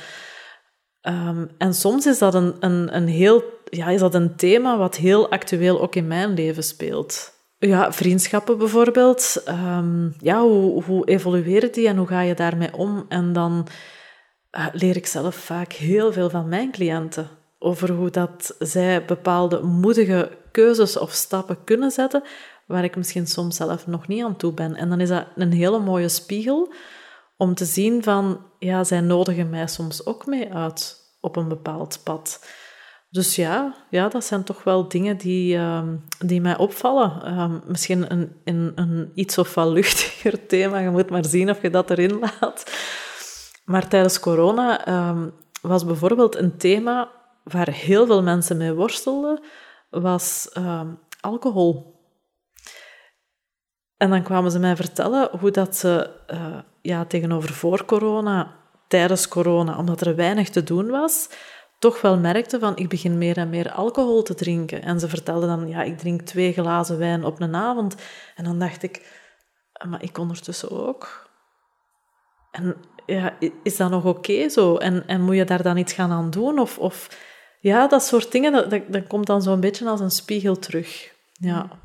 Um, 1.02 1.50
en 1.58 1.74
soms 1.74 2.06
is 2.06 2.18
dat 2.18 2.34
een, 2.34 2.56
een, 2.60 2.96
een 2.96 3.08
heel, 3.08 3.44
ja, 3.70 3.90
is 3.90 4.00
dat 4.00 4.14
een 4.14 4.36
thema 4.36 4.78
wat 4.78 4.96
heel 4.96 5.32
actueel 5.32 5.82
ook 5.82 5.96
in 5.96 6.08
mijn 6.08 6.34
leven 6.34 6.64
speelt. 6.64 7.32
Ja, 7.58 7.92
vriendschappen 7.94 8.58
bijvoorbeeld. 8.58 9.44
Um, 9.48 10.16
ja, 10.20 10.42
hoe, 10.42 10.84
hoe 10.84 11.08
evolueren 11.08 11.72
die 11.72 11.88
en 11.88 11.98
hoe 11.98 12.08
ga 12.08 12.22
je 12.22 12.36
daarmee 12.36 12.74
om? 12.74 13.06
En 13.10 13.34
dan 13.34 13.68
uh, 14.58 14.68
leer 14.72 14.96
ik 14.96 15.06
zelf 15.06 15.36
vaak 15.36 15.74
heel 15.74 16.14
veel 16.14 16.30
van 16.30 16.48
mijn 16.48 16.72
cliënten 16.72 17.28
over 17.60 17.92
hoe 17.92 18.10
dat 18.10 18.56
zij 18.60 19.06
bepaalde 19.06 19.62
moedige 19.62 20.32
keuzes 20.52 20.98
of 20.98 21.12
stappen 21.12 21.64
kunnen 21.64 21.92
zetten, 21.92 22.24
waar 22.68 22.84
ik 22.84 22.96
misschien 22.96 23.28
soms 23.28 23.56
zelf 23.56 23.88
nog 23.88 24.08
niet 24.08 24.24
aan 24.24 24.36
toe 24.36 24.54
ben. 24.54 24.76
En 24.76 24.90
dan 24.90 25.00
is 25.00 25.10
dat 25.10 25.26
een 25.36 25.52
hele 25.52 25.80
mooie 25.80 26.10
spiegel 26.10 26.74
om 27.38 27.54
te 27.54 27.66
zien 27.66 28.04
van, 28.04 28.46
ja, 28.60 28.84
zij 28.84 29.02
nodigen 29.02 29.50
mij 29.50 29.68
soms 29.68 30.06
ook 30.06 30.26
mee 30.26 30.54
uit 30.54 31.02
op 31.22 31.36
een 31.36 31.48
bepaald 31.48 32.00
pad. 32.04 32.46
Dus 33.10 33.36
ja, 33.36 33.76
ja 33.90 34.08
dat 34.08 34.26
zijn 34.26 34.44
toch 34.44 34.64
wel 34.64 34.88
dingen 34.88 35.18
die, 35.18 35.58
um, 35.58 36.04
die 36.20 36.42
mij 36.42 36.58
opvallen. 36.58 37.40
Um, 37.40 37.62
misschien 37.66 38.12
een, 38.12 38.32
een, 38.44 38.72
een 38.76 39.12
iets 39.16 39.38
of 39.38 39.54
wat 39.54 39.68
luchtiger 39.68 40.46
thema, 40.48 40.80
je 40.80 40.90
moet 40.90 41.10
maar 41.10 41.26
zien 41.26 41.50
of 41.50 41.62
je 41.62 41.70
dat 41.70 41.90
erin 41.90 42.20
laat. 42.20 42.72
Maar 43.66 43.88
tijdens 43.88 44.20
corona 44.20 44.88
um, 45.10 45.34
was 45.62 45.86
bijvoorbeeld 45.86 46.36
een 46.36 46.58
thema 46.58 47.12
waar 47.44 47.70
heel 47.70 48.06
veel 48.06 48.24
mensen 48.24 48.58
mee 48.58 48.74
worstelden, 48.74 49.40
was 49.90 50.50
alcohol. 51.20 51.93
En 54.04 54.10
dan 54.10 54.24
kwamen 54.24 54.52
ze 54.52 54.60
mij 54.60 54.76
vertellen 54.76 55.30
hoe 55.40 55.52
dat 55.52 55.76
ze 55.76 56.10
uh, 56.34 56.58
ja, 56.82 57.06
tegenover 57.06 57.54
voor 57.54 57.86
corona, 57.86 58.56
tijdens 58.88 59.28
corona, 59.28 59.78
omdat 59.78 60.02
er 60.02 60.16
weinig 60.16 60.50
te 60.50 60.64
doen 60.64 60.90
was, 60.90 61.30
toch 61.80 62.02
wel 62.02 62.18
merkten 62.18 62.60
van 62.60 62.78
ik 62.78 62.90
begin 62.90 63.18
meer 63.18 63.38
en 63.38 63.50
meer 63.50 63.72
alcohol 63.72 64.24
te 64.24 64.36
drinken. 64.36 64.82
En 64.82 65.00
ze 65.00 65.10
vertelden 65.10 65.50
dan, 65.50 65.68
ja, 65.68 65.84
ik 65.84 65.98
drink 65.98 66.22
twee 66.22 66.54
glazen 66.54 66.98
wijn 66.98 67.26
op 67.26 67.42
een 67.42 67.56
avond. 67.56 67.96
En 68.36 68.44
dan 68.44 68.60
dacht 68.60 68.84
ik, 68.84 69.08
ah, 69.74 69.90
maar 69.90 70.04
ik 70.04 70.18
ondertussen 70.18 70.72
ook. 70.72 71.30
En 72.52 72.76
ja, 73.06 73.34
is 73.64 73.78
dat 73.78 73.90
nog 73.90 74.06
oké 74.06 74.50
zo? 74.50 74.78
En, 74.78 75.08
en 75.08 75.22
moet 75.22 75.36
je 75.36 75.46
daar 75.46 75.64
dan 75.64 75.78
iets 75.78 75.94
gaan 75.94 76.12
aan 76.12 76.30
doen? 76.30 76.60
Of, 76.60 76.78
of 76.78 77.10
ja, 77.60 77.88
dat 77.88 78.04
soort 78.04 78.32
dingen, 78.32 78.70
dat, 78.70 78.82
dat 78.88 79.08
komt 79.08 79.28
dan 79.28 79.42
zo'n 79.42 79.60
beetje 79.60 79.90
als 79.90 80.00
een 80.00 80.12
spiegel 80.12 80.60
terug. 80.60 81.12
Ja. 81.32 81.82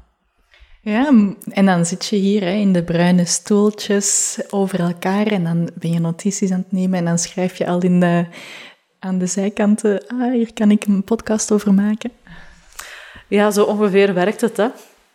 Ja, 0.88 1.12
en 1.50 1.66
dan 1.66 1.86
zit 1.86 2.06
je 2.06 2.16
hier 2.16 2.42
hè, 2.42 2.52
in 2.52 2.72
de 2.72 2.82
bruine 2.82 3.24
stoeltjes 3.24 4.38
over 4.50 4.80
elkaar 4.80 5.26
en 5.26 5.44
dan 5.44 5.70
ben 5.74 5.92
je 5.92 6.00
notities 6.00 6.50
aan 6.50 6.58
het 6.58 6.72
nemen 6.72 6.98
en 6.98 7.04
dan 7.04 7.18
schrijf 7.18 7.58
je 7.58 7.66
al 7.66 7.80
in 7.80 8.00
de, 8.00 8.26
aan 8.98 9.18
de 9.18 9.26
zijkanten, 9.26 10.06
ah, 10.06 10.32
hier 10.32 10.52
kan 10.52 10.70
ik 10.70 10.84
een 10.84 11.02
podcast 11.02 11.52
over 11.52 11.74
maken. 11.74 12.10
Ja, 13.26 13.50
zo 13.50 13.64
ongeveer 13.64 14.14
werkt 14.14 14.40
het. 14.40 14.56
Hè. 14.56 14.68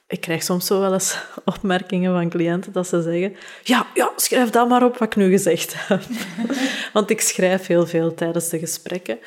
Ik 0.07 0.21
krijg 0.21 0.43
soms 0.43 0.65
zo 0.65 0.79
wel 0.79 0.93
eens 0.93 1.17
opmerkingen 1.55 2.13
van 2.13 2.29
cliënten 2.29 2.71
dat 2.71 2.87
ze 2.87 3.01
zeggen: 3.01 3.35
Ja, 3.63 3.87
ja 3.93 4.11
schrijf 4.15 4.49
dat 4.49 4.69
maar 4.69 4.83
op 4.83 4.97
wat 4.97 5.07
ik 5.07 5.15
nu 5.15 5.29
gezegd 5.29 5.87
heb. 5.87 6.03
Want 6.93 7.09
ik 7.09 7.21
schrijf 7.21 7.67
heel 7.67 7.87
veel 7.87 8.13
tijdens 8.13 8.49
de 8.49 8.59
gesprekken. 8.59 9.19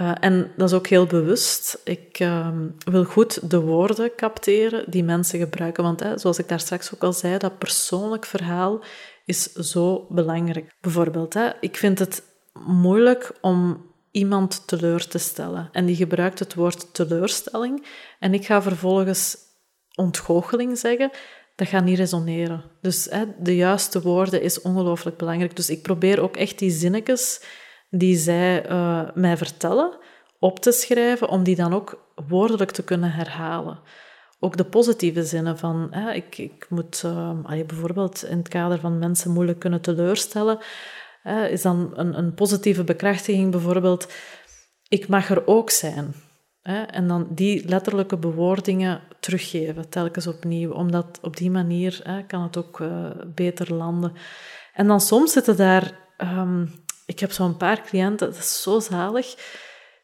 Uh, 0.00 0.12
en 0.20 0.52
dat 0.56 0.68
is 0.68 0.74
ook 0.74 0.86
heel 0.86 1.06
bewust. 1.06 1.80
Ik 1.84 2.20
uh, 2.20 2.48
wil 2.84 3.04
goed 3.04 3.50
de 3.50 3.60
woorden 3.60 4.14
capteren 4.16 4.90
die 4.90 5.04
mensen 5.04 5.38
gebruiken. 5.38 5.82
Want 5.82 6.00
hè, 6.00 6.18
zoals 6.18 6.38
ik 6.38 6.48
daar 6.48 6.60
straks 6.60 6.94
ook 6.94 7.02
al 7.02 7.12
zei, 7.12 7.38
dat 7.38 7.58
persoonlijk 7.58 8.26
verhaal 8.26 8.84
is 9.24 9.52
zo 9.52 10.06
belangrijk. 10.08 10.76
Bijvoorbeeld, 10.80 11.34
hè, 11.34 11.50
ik 11.60 11.76
vind 11.76 11.98
het 11.98 12.22
moeilijk 12.52 13.32
om 13.40 13.90
iemand 14.10 14.66
teleur 14.66 15.08
te 15.08 15.18
stellen. 15.18 15.68
En 15.72 15.86
die 15.86 15.96
gebruikt 15.96 16.38
het 16.38 16.54
woord 16.54 16.94
teleurstelling. 16.94 17.86
En 18.18 18.34
ik 18.34 18.46
ga 18.46 18.62
vervolgens 18.62 19.36
ontgoocheling 19.94 20.78
zeggen. 20.78 21.10
Dat 21.56 21.68
gaat 21.68 21.84
niet 21.84 21.98
resoneren. 21.98 22.64
Dus 22.80 23.06
hè, 23.10 23.24
de 23.38 23.56
juiste 23.56 24.02
woorden 24.02 24.42
is 24.42 24.60
ongelooflijk 24.60 25.16
belangrijk. 25.16 25.56
Dus 25.56 25.70
ik 25.70 25.82
probeer 25.82 26.20
ook 26.20 26.36
echt 26.36 26.58
die 26.58 26.70
zinnetjes 26.70 27.40
die 27.94 28.16
zij 28.16 28.70
uh, 28.70 29.08
mij 29.14 29.36
vertellen 29.36 29.96
op 30.38 30.58
te 30.58 30.72
schrijven, 30.72 31.28
om 31.28 31.42
die 31.42 31.56
dan 31.56 31.74
ook 31.74 32.12
woordelijk 32.28 32.70
te 32.70 32.84
kunnen 32.84 33.12
herhalen. 33.12 33.80
Ook 34.40 34.56
de 34.56 34.64
positieve 34.64 35.24
zinnen 35.24 35.58
van, 35.58 35.88
hè, 35.90 36.12
ik, 36.12 36.38
ik 36.38 36.66
moet 36.68 37.02
uh, 37.06 37.44
bijvoorbeeld 37.46 38.24
in 38.24 38.38
het 38.38 38.48
kader 38.48 38.80
van 38.80 38.98
mensen 38.98 39.30
moeilijk 39.30 39.58
kunnen 39.58 39.80
teleurstellen, 39.80 40.58
hè, 41.22 41.46
is 41.46 41.62
dan 41.62 41.90
een, 41.94 42.18
een 42.18 42.34
positieve 42.34 42.84
bekrachtiging 42.84 43.50
bijvoorbeeld, 43.50 44.12
ik 44.88 45.08
mag 45.08 45.30
er 45.30 45.46
ook 45.46 45.70
zijn. 45.70 46.14
Hè, 46.62 46.82
en 46.82 47.08
dan 47.08 47.26
die 47.30 47.68
letterlijke 47.68 48.16
bewoordingen 48.16 49.00
teruggeven, 49.20 49.88
telkens 49.88 50.26
opnieuw. 50.26 50.72
Omdat 50.72 51.18
op 51.22 51.36
die 51.36 51.50
manier 51.50 52.00
hè, 52.02 52.22
kan 52.22 52.42
het 52.42 52.56
ook 52.56 52.80
uh, 52.80 53.10
beter 53.34 53.74
landen. 53.74 54.12
En 54.74 54.86
dan 54.86 55.00
soms 55.00 55.32
zitten 55.32 55.56
daar 55.56 55.98
um, 56.18 56.70
ik 57.06 57.18
heb 57.18 57.32
zo'n 57.32 57.56
paar 57.56 57.82
cliënten, 57.82 58.26
dat 58.26 58.36
is 58.36 58.62
zo 58.62 58.80
zalig, 58.80 59.34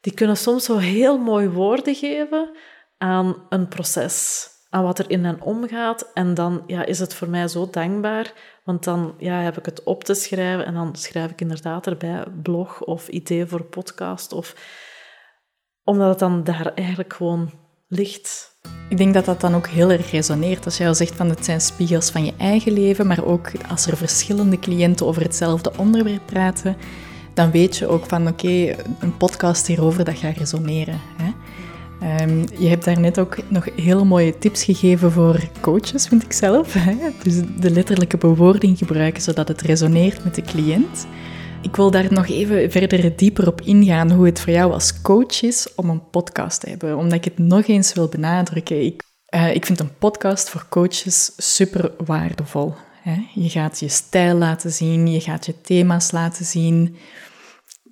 die 0.01 0.15
kunnen 0.15 0.37
soms 0.37 0.65
zo 0.65 0.77
heel 0.77 1.19
mooi 1.19 1.49
woorden 1.49 1.95
geven 1.95 2.57
aan 2.99 3.47
een 3.49 3.69
proces, 3.69 4.49
aan 4.71 4.83
wat 4.83 4.99
er 4.99 5.11
in 5.11 5.25
hen 5.25 5.41
omgaat. 5.41 6.11
En 6.15 6.35
dan 6.35 6.63
ja, 6.67 6.85
is 6.85 6.99
het 6.99 7.15
voor 7.15 7.29
mij 7.29 7.49
zo 7.49 7.69
dankbaar, 7.71 8.33
want 8.65 8.85
dan 8.85 9.15
ja, 9.19 9.41
heb 9.41 9.59
ik 9.59 9.67
het 9.67 9.83
op 9.83 10.05
te 10.05 10.15
schrijven 10.15 10.67
en 10.67 10.75
dan 10.75 10.97
schrijf 10.97 11.31
ik 11.31 11.41
inderdaad 11.41 11.87
erbij 11.87 12.25
blog 12.43 12.81
of 12.83 13.09
idee 13.09 13.47
voor 13.47 13.65
podcast, 13.65 14.33
of, 14.33 14.55
omdat 15.85 16.09
het 16.09 16.19
dan 16.19 16.45
daar 16.45 16.75
eigenlijk 16.75 17.13
gewoon 17.13 17.51
ligt. 17.89 18.48
Ik 18.89 18.97
denk 18.97 19.15
dat 19.15 19.25
dat 19.25 19.41
dan 19.41 19.55
ook 19.55 19.67
heel 19.67 19.91
erg 19.91 20.11
resoneert 20.11 20.65
als 20.65 20.77
jij 20.77 20.89
al 20.89 20.95
zegt 20.95 21.15
van 21.15 21.29
het 21.29 21.45
zijn 21.45 21.61
spiegels 21.61 22.11
van 22.11 22.25
je 22.25 22.33
eigen 22.37 22.73
leven, 22.73 23.07
maar 23.07 23.25
ook 23.25 23.51
als 23.71 23.87
er 23.87 23.97
verschillende 23.97 24.59
cliënten 24.59 25.07
over 25.07 25.23
hetzelfde 25.23 25.73
onderwerp 25.77 26.23
praten, 26.27 26.77
dan 27.35 27.51
weet 27.51 27.77
je 27.77 27.87
ook 27.87 28.05
van 28.07 28.29
oké, 28.29 28.75
een 28.99 29.17
podcast 29.17 29.67
hierover, 29.67 30.05
dat 30.05 30.19
gaat 30.19 30.37
resoneren. 30.37 31.01
Hè? 31.17 31.33
Um, 32.23 32.45
je 32.59 32.69
hebt 32.69 32.85
daarnet 32.85 33.19
ook 33.19 33.37
nog 33.49 33.69
hele 33.77 34.05
mooie 34.05 34.39
tips 34.39 34.65
gegeven 34.65 35.13
voor 35.13 35.41
coaches, 35.61 36.07
vind 36.07 36.23
ik 36.23 36.33
zelf. 36.33 36.73
Hè? 36.73 36.97
Dus 37.23 37.35
de 37.61 37.71
letterlijke 37.71 38.17
bewoording 38.17 38.79
gebruiken 38.79 39.23
zodat 39.23 39.49
het 39.49 39.61
resoneert 39.61 40.25
met 40.25 40.35
de 40.35 40.43
cliënt. 40.43 41.07
Ik 41.69 41.77
wil 41.77 41.91
daar 41.91 42.13
nog 42.13 42.29
even 42.29 42.71
verder 42.71 43.17
dieper 43.17 43.47
op 43.47 43.61
ingaan 43.61 44.11
hoe 44.11 44.27
het 44.27 44.41
voor 44.41 44.53
jou 44.53 44.73
als 44.73 45.01
coach 45.03 45.43
is 45.43 45.75
om 45.75 45.91
een 45.91 46.11
podcast 46.11 46.61
te 46.61 46.69
hebben, 46.69 46.97
omdat 46.97 47.13
ik 47.13 47.25
het 47.25 47.39
nog 47.39 47.67
eens 47.67 47.93
wil 47.93 48.09
benadrukken. 48.09 48.85
Ik, 48.85 49.03
uh, 49.35 49.55
ik 49.55 49.67
vind 49.67 49.81
een 49.81 49.99
podcast 49.99 50.49
voor 50.49 50.67
coaches 50.69 51.33
super 51.37 51.93
waardevol. 52.05 52.75
Hè? 53.03 53.17
Je 53.35 53.49
gaat 53.49 53.81
je 53.81 53.89
stijl 53.89 54.37
laten 54.37 54.71
zien, 54.71 55.13
je 55.13 55.21
gaat 55.21 55.47
je 55.47 55.61
thema's 55.61 56.11
laten 56.11 56.45
zien. 56.45 56.97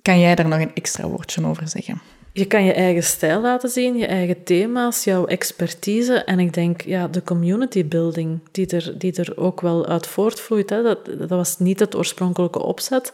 Kan 0.01 0.19
jij 0.19 0.35
daar 0.35 0.47
nog 0.47 0.59
een 0.59 0.73
extra 0.73 1.07
woordje 1.07 1.45
over 1.45 1.67
zeggen? 1.67 2.01
Je 2.33 2.45
kan 2.45 2.63
je 2.63 2.73
eigen 2.73 3.03
stijl 3.03 3.41
laten 3.41 3.69
zien, 3.69 3.97
je 3.97 4.07
eigen 4.07 4.43
thema's, 4.43 5.03
jouw 5.03 5.25
expertise. 5.25 6.13
En 6.13 6.39
ik 6.39 6.53
denk, 6.53 6.81
ja, 6.81 7.07
de 7.07 7.23
community 7.23 7.85
building 7.85 8.39
die 8.51 8.67
er, 8.67 8.97
die 8.97 9.13
er 9.13 9.37
ook 9.37 9.61
wel 9.61 9.85
uit 9.85 10.07
voortvloeit, 10.07 10.69
hè, 10.69 10.81
dat, 10.83 11.05
dat 11.05 11.29
was 11.29 11.59
niet 11.59 11.79
het 11.79 11.95
oorspronkelijke 11.95 12.59
opzet. 12.59 13.13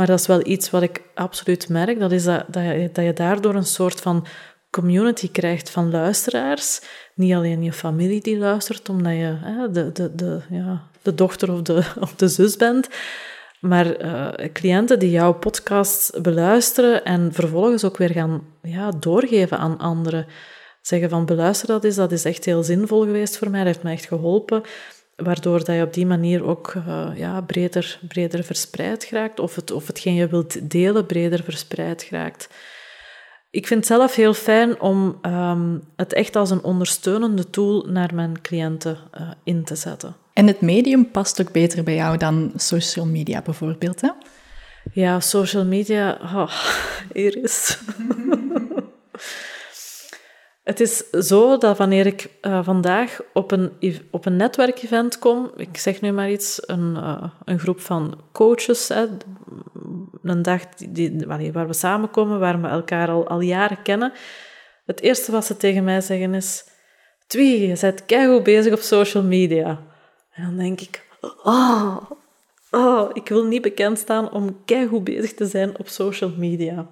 Maar 0.00 0.08
dat 0.08 0.18
is 0.20 0.26
wel 0.26 0.46
iets 0.46 0.70
wat 0.70 0.82
ik 0.82 1.02
absoluut 1.14 1.68
merk. 1.68 1.98
Dat 1.98 2.12
is 2.12 2.24
dat, 2.24 2.44
dat, 2.48 2.62
je, 2.62 2.90
dat 2.92 3.04
je 3.04 3.12
daardoor 3.12 3.54
een 3.54 3.66
soort 3.66 4.00
van 4.00 4.26
community 4.70 5.30
krijgt 5.30 5.70
van 5.70 5.90
luisteraars. 5.90 6.80
Niet 7.14 7.34
alleen 7.34 7.62
je 7.62 7.72
familie 7.72 8.20
die 8.20 8.38
luistert, 8.38 8.88
omdat 8.88 9.12
je 9.12 9.36
hè, 9.40 9.70
de, 9.70 9.92
de, 9.92 10.14
de, 10.14 10.40
ja, 10.50 10.82
de 11.02 11.14
dochter 11.14 11.52
of 11.52 11.62
de, 11.62 11.84
of 12.00 12.14
de 12.14 12.28
zus 12.28 12.56
bent. 12.56 12.88
Maar 13.60 14.04
uh, 14.04 14.28
cliënten 14.52 14.98
die 14.98 15.10
jouw 15.10 15.32
podcast 15.32 16.22
beluisteren 16.22 17.04
en 17.04 17.32
vervolgens 17.32 17.84
ook 17.84 17.96
weer 17.96 18.10
gaan 18.10 18.42
ja, 18.62 18.90
doorgeven 18.90 19.58
aan 19.58 19.78
anderen. 19.78 20.26
Zeggen 20.80 21.10
van 21.10 21.26
beluister 21.26 21.66
dat 21.68 21.84
is, 21.84 21.94
dat 21.94 22.12
is 22.12 22.24
echt 22.24 22.44
heel 22.44 22.62
zinvol 22.62 23.00
geweest 23.00 23.38
voor 23.38 23.50
mij, 23.50 23.58
dat 23.58 23.68
heeft 23.68 23.82
mij 23.82 23.92
echt 23.92 24.06
geholpen 24.06 24.62
waardoor 25.22 25.64
dat 25.64 25.76
je 25.76 25.82
op 25.82 25.94
die 25.94 26.06
manier 26.06 26.44
ook 26.44 26.74
uh, 26.74 27.08
ja, 27.14 27.40
breder, 27.40 27.98
breder 28.08 28.44
verspreid 28.44 29.04
geraakt, 29.04 29.40
of, 29.40 29.54
het, 29.54 29.70
of 29.70 29.86
hetgeen 29.86 30.14
je 30.14 30.28
wilt 30.28 30.70
delen 30.70 31.06
breder 31.06 31.42
verspreid 31.42 32.02
geraakt. 32.02 32.48
Ik 33.50 33.66
vind 33.66 33.88
het 33.88 33.98
zelf 33.98 34.14
heel 34.14 34.34
fijn 34.34 34.80
om 34.80 35.18
um, 35.26 35.82
het 35.96 36.12
echt 36.12 36.36
als 36.36 36.50
een 36.50 36.62
ondersteunende 36.62 37.50
tool 37.50 37.86
naar 37.88 38.14
mijn 38.14 38.40
cliënten 38.40 38.98
uh, 39.20 39.30
in 39.44 39.64
te 39.64 39.74
zetten. 39.74 40.16
En 40.32 40.46
het 40.46 40.60
medium 40.60 41.10
past 41.10 41.40
ook 41.40 41.52
beter 41.52 41.84
bij 41.84 41.94
jou 41.94 42.16
dan 42.16 42.52
social 42.56 43.06
media 43.06 43.42
bijvoorbeeld, 43.42 44.00
hè? 44.00 44.10
Ja, 44.92 45.20
social 45.20 45.64
media, 45.64 46.18
oh, 46.22 46.52
Iris. 47.12 47.78
Het 50.70 50.80
is 50.80 51.10
zo 51.10 51.58
dat 51.58 51.78
wanneer 51.78 52.06
ik 52.06 52.28
uh, 52.42 52.64
vandaag 52.64 53.20
op 53.32 53.50
een, 53.50 53.72
op 54.10 54.26
een 54.26 54.36
netwerkevent 54.36 55.18
kom, 55.18 55.50
ik 55.56 55.76
zeg 55.76 56.00
nu 56.00 56.12
maar 56.12 56.30
iets, 56.30 56.62
een, 56.66 56.94
uh, 56.96 57.24
een 57.44 57.58
groep 57.58 57.80
van 57.80 58.20
coaches, 58.32 58.88
hè, 58.88 59.06
een 60.22 60.42
dag 60.42 60.64
die, 60.68 61.24
waar 61.52 61.66
we 61.66 61.72
samenkomen, 61.72 62.38
waar 62.38 62.60
we 62.60 62.68
elkaar 62.68 63.08
al, 63.08 63.28
al 63.28 63.40
jaren 63.40 63.82
kennen, 63.82 64.12
het 64.86 65.00
eerste 65.00 65.32
wat 65.32 65.44
ze 65.44 65.56
tegen 65.56 65.84
mij 65.84 66.00
zeggen 66.00 66.34
is, 66.34 66.64
Twee, 67.26 67.68
je 67.68 67.78
bent 67.80 68.06
keigoed 68.06 68.42
bezig 68.42 68.72
op 68.72 68.80
social 68.80 69.22
media. 69.22 69.82
En 70.30 70.44
dan 70.44 70.56
denk 70.56 70.80
ik, 70.80 71.06
oh, 71.42 71.96
oh 72.70 73.10
ik 73.12 73.28
wil 73.28 73.44
niet 73.44 73.62
bekend 73.62 73.98
staan 73.98 74.30
om 74.32 74.64
keigoed 74.64 75.04
bezig 75.04 75.34
te 75.34 75.46
zijn 75.46 75.78
op 75.78 75.88
social 75.88 76.32
media. 76.36 76.86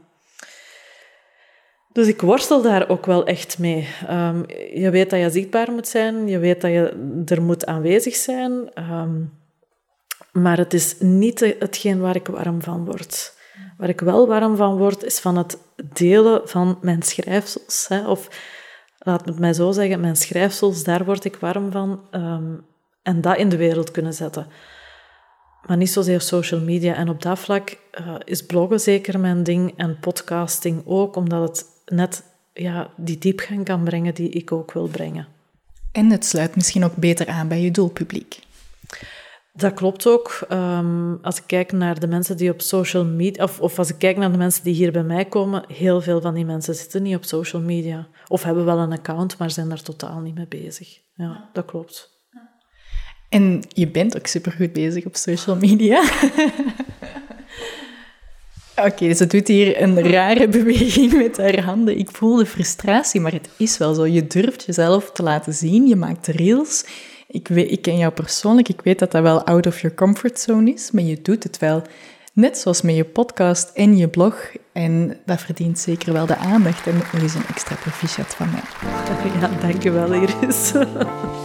Dus 1.99 2.07
ik 2.07 2.21
worstel 2.21 2.63
daar 2.63 2.89
ook 2.89 3.07
wel 3.07 3.27
echt 3.27 3.59
mee. 3.59 3.89
Um, 4.11 4.45
je 4.75 4.91
weet 4.91 5.11
dat 5.11 5.21
je 5.21 5.31
zichtbaar 5.31 5.73
moet 5.73 5.89
zijn, 5.89 6.29
je 6.29 6.39
weet 6.39 6.61
dat 6.61 6.71
je 6.71 7.23
er 7.27 7.43
moet 7.43 7.67
aanwezig 7.67 8.15
zijn, 8.15 8.71
um, 8.91 9.33
maar 10.33 10.59
het 10.59 10.75
is 10.75 10.97
niet 10.99 11.41
hetgeen 11.59 12.01
waar 12.01 12.17
ik 12.17 12.27
warm 12.27 12.63
van 12.63 12.85
word. 12.85 13.35
Waar 13.77 13.89
ik 13.89 14.01
wel 14.01 14.27
warm 14.27 14.57
van 14.57 14.77
word, 14.77 15.05
is 15.05 15.19
van 15.19 15.37
het 15.37 15.59
delen 15.93 16.49
van 16.49 16.79
mijn 16.81 17.03
schrijfsels. 17.03 17.87
Hè, 17.89 18.09
of 18.09 18.29
laat 18.99 19.27
het 19.27 19.39
mij 19.39 19.53
zo 19.53 19.73
zeggen, 19.73 20.01
mijn 20.01 20.17
schrijfsels, 20.17 20.85
daar 20.85 21.05
word 21.05 21.25
ik 21.25 21.37
warm 21.37 21.71
van. 21.71 22.01
Um, 22.11 22.67
en 23.03 23.21
dat 23.21 23.37
in 23.37 23.49
de 23.49 23.57
wereld 23.57 23.91
kunnen 23.91 24.15
zetten. 24.15 24.47
Maar 25.67 25.77
niet 25.77 25.91
zozeer 25.91 26.21
social 26.21 26.61
media. 26.61 26.95
En 26.95 27.09
op 27.09 27.23
dat 27.23 27.39
vlak 27.39 27.79
uh, 28.01 28.15
is 28.25 28.47
bloggen 28.47 28.81
zeker 28.81 29.21
mijn 29.21 29.43
ding 29.43 29.73
en 29.77 29.99
podcasting 30.01 30.83
ook, 30.87 31.17
omdat 31.17 31.49
het 31.49 31.77
net 31.91 32.23
ja, 32.53 32.91
die 32.97 33.19
diepgang 33.19 33.65
kan 33.65 33.85
brengen 33.85 34.15
die 34.15 34.29
ik 34.29 34.53
ook 34.53 34.73
wil 34.73 34.87
brengen. 34.87 35.27
En 35.93 36.11
het 36.11 36.25
sluit 36.25 36.55
misschien 36.55 36.85
ook 36.85 36.97
beter 36.97 37.27
aan 37.27 37.49
bij 37.49 37.61
je 37.61 37.71
doelpubliek. 37.71 38.39
Dat 39.53 39.75
klopt 39.75 40.07
ook. 40.07 40.41
Um, 40.53 41.19
als 41.23 41.37
ik 41.37 41.43
kijk 41.47 41.73
naar 41.73 42.01
de 42.01 42.07
mensen 42.07 42.37
die 42.37 42.51
op 42.51 42.61
social 42.61 43.05
media, 43.05 43.45
of, 43.45 43.61
of, 43.61 43.79
als 43.79 43.91
ik 43.91 43.99
kijk 43.99 44.17
naar 44.17 44.33
de 44.33 44.39
mensen 44.39 44.65
die 44.65 44.75
hier 44.75 44.93
bij 44.93 45.03
mij 45.03 45.25
komen, 45.25 45.65
heel 45.73 46.01
veel 46.01 46.21
van 46.21 46.35
die 46.35 46.45
mensen 46.45 46.75
zitten 46.75 47.03
niet 47.03 47.17
op 47.17 47.25
social 47.25 47.63
media. 47.63 48.09
Of 48.27 48.43
hebben 48.43 48.65
wel 48.65 48.79
een 48.79 48.93
account, 48.93 49.39
maar 49.39 49.51
zijn 49.51 49.69
daar 49.69 49.83
totaal 49.83 50.21
niet 50.21 50.35
mee 50.35 50.49
bezig. 50.49 51.01
Ja, 51.15 51.51
dat 51.53 51.65
klopt. 51.65 52.17
En 53.29 53.63
je 53.69 53.89
bent 53.89 54.17
ook 54.17 54.27
supergoed 54.27 54.73
bezig 54.73 55.05
op 55.05 55.17
social 55.17 55.57
media. 55.57 56.03
Oké, 58.85 59.15
ze 59.15 59.27
doet 59.27 59.49
hier 59.49 59.83
een 59.83 60.11
rare 60.11 60.49
beweging 60.59 61.13
met 61.13 61.37
haar 61.37 61.61
handen. 61.61 61.99
Ik 61.99 62.11
voel 62.11 62.37
de 62.37 62.47
frustratie, 62.47 63.21
maar 63.21 63.33
het 63.33 63.49
is 63.57 63.79
wel 63.79 63.95
zo. 63.95 64.07
Je 64.07 64.27
durft 64.27 64.65
jezelf 64.65 65.11
te 65.11 65.23
laten 65.23 65.53
zien, 65.53 65.87
je 65.87 65.97
maakt 65.97 66.27
reels. 66.27 66.85
Ik, 67.27 67.49
weet, 67.49 67.71
ik 67.71 67.83
ken 67.83 67.99
jou 67.99 68.13
persoonlijk, 68.13 68.69
ik 68.69 68.81
weet 68.81 68.99
dat 68.99 69.11
dat 69.11 69.23
wel 69.23 69.45
out 69.45 69.67
of 69.67 69.81
your 69.81 69.97
comfort 69.97 70.41
zone 70.41 70.73
is, 70.73 70.91
maar 70.91 71.03
je 71.03 71.23
doet 71.23 71.43
het 71.43 71.59
wel. 71.59 71.83
Net 72.33 72.59
zoals 72.59 72.83
met 72.83 72.97
je 72.97 73.05
podcast 73.05 73.71
en 73.75 73.97
je 73.97 74.09
blog. 74.09 74.53
En 74.73 75.17
dat 75.27 75.41
verdient 75.41 75.79
zeker 75.79 76.13
wel 76.13 76.27
de 76.27 76.37
aandacht. 76.37 76.87
En 76.87 76.95
nog 76.95 77.13
eens 77.13 77.35
een 77.35 77.47
extra 77.49 77.77
proficiat 77.77 78.35
van 78.35 78.51
mij. 78.51 78.63
Ja, 79.41 79.51
dankjewel 79.61 80.13
Iris. 80.13 80.73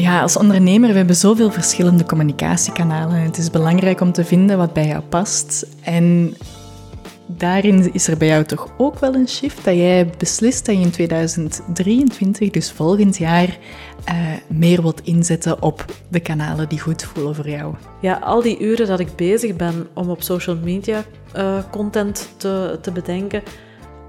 Ja, 0.00 0.22
als 0.22 0.36
ondernemer 0.36 0.90
we 0.90 0.96
hebben 0.96 1.16
zoveel 1.16 1.50
verschillende 1.50 2.04
communicatiekanalen. 2.04 3.22
Het 3.22 3.38
is 3.38 3.50
belangrijk 3.50 4.00
om 4.00 4.12
te 4.12 4.24
vinden 4.24 4.58
wat 4.58 4.72
bij 4.72 4.86
jou 4.86 5.02
past. 5.02 5.66
En 5.82 6.34
daarin 7.26 7.92
is 7.92 8.08
er 8.08 8.16
bij 8.16 8.28
jou 8.28 8.44
toch 8.44 8.68
ook 8.76 8.98
wel 8.98 9.14
een 9.14 9.28
shift 9.28 9.64
dat 9.64 9.74
jij 9.74 10.10
beslist 10.18 10.66
dat 10.66 10.74
je 10.74 10.80
in 10.80 10.90
2023, 10.90 12.50
dus 12.50 12.72
volgend 12.72 13.16
jaar, 13.16 13.58
uh, 14.08 14.16
meer 14.46 14.82
wilt 14.82 15.00
inzetten 15.04 15.62
op 15.62 15.84
de 16.08 16.20
kanalen 16.20 16.68
die 16.68 16.80
goed 16.80 17.02
voelen 17.02 17.34
voor 17.34 17.48
jou. 17.48 17.74
Ja, 18.00 18.14
al 18.14 18.42
die 18.42 18.58
uren 18.60 18.86
dat 18.86 19.00
ik 19.00 19.16
bezig 19.16 19.56
ben 19.56 19.88
om 19.94 20.10
op 20.10 20.22
social 20.22 20.56
media 20.56 21.04
uh, 21.36 21.58
content 21.70 22.28
te, 22.36 22.78
te 22.82 22.90
bedenken, 22.90 23.42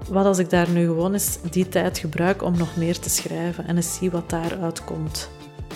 wat 0.08 0.24
als 0.24 0.38
ik 0.38 0.50
daar 0.50 0.68
nu 0.70 0.86
gewoon 0.86 1.12
eens 1.12 1.38
die 1.50 1.68
tijd 1.68 1.98
gebruik 1.98 2.42
om 2.42 2.58
nog 2.58 2.76
meer 2.76 2.98
te 2.98 3.10
schrijven 3.10 3.66
en 3.66 3.76
eens 3.76 3.94
zie 3.94 4.10
wat 4.10 4.30
daaruit 4.30 4.84
komt 4.84 5.30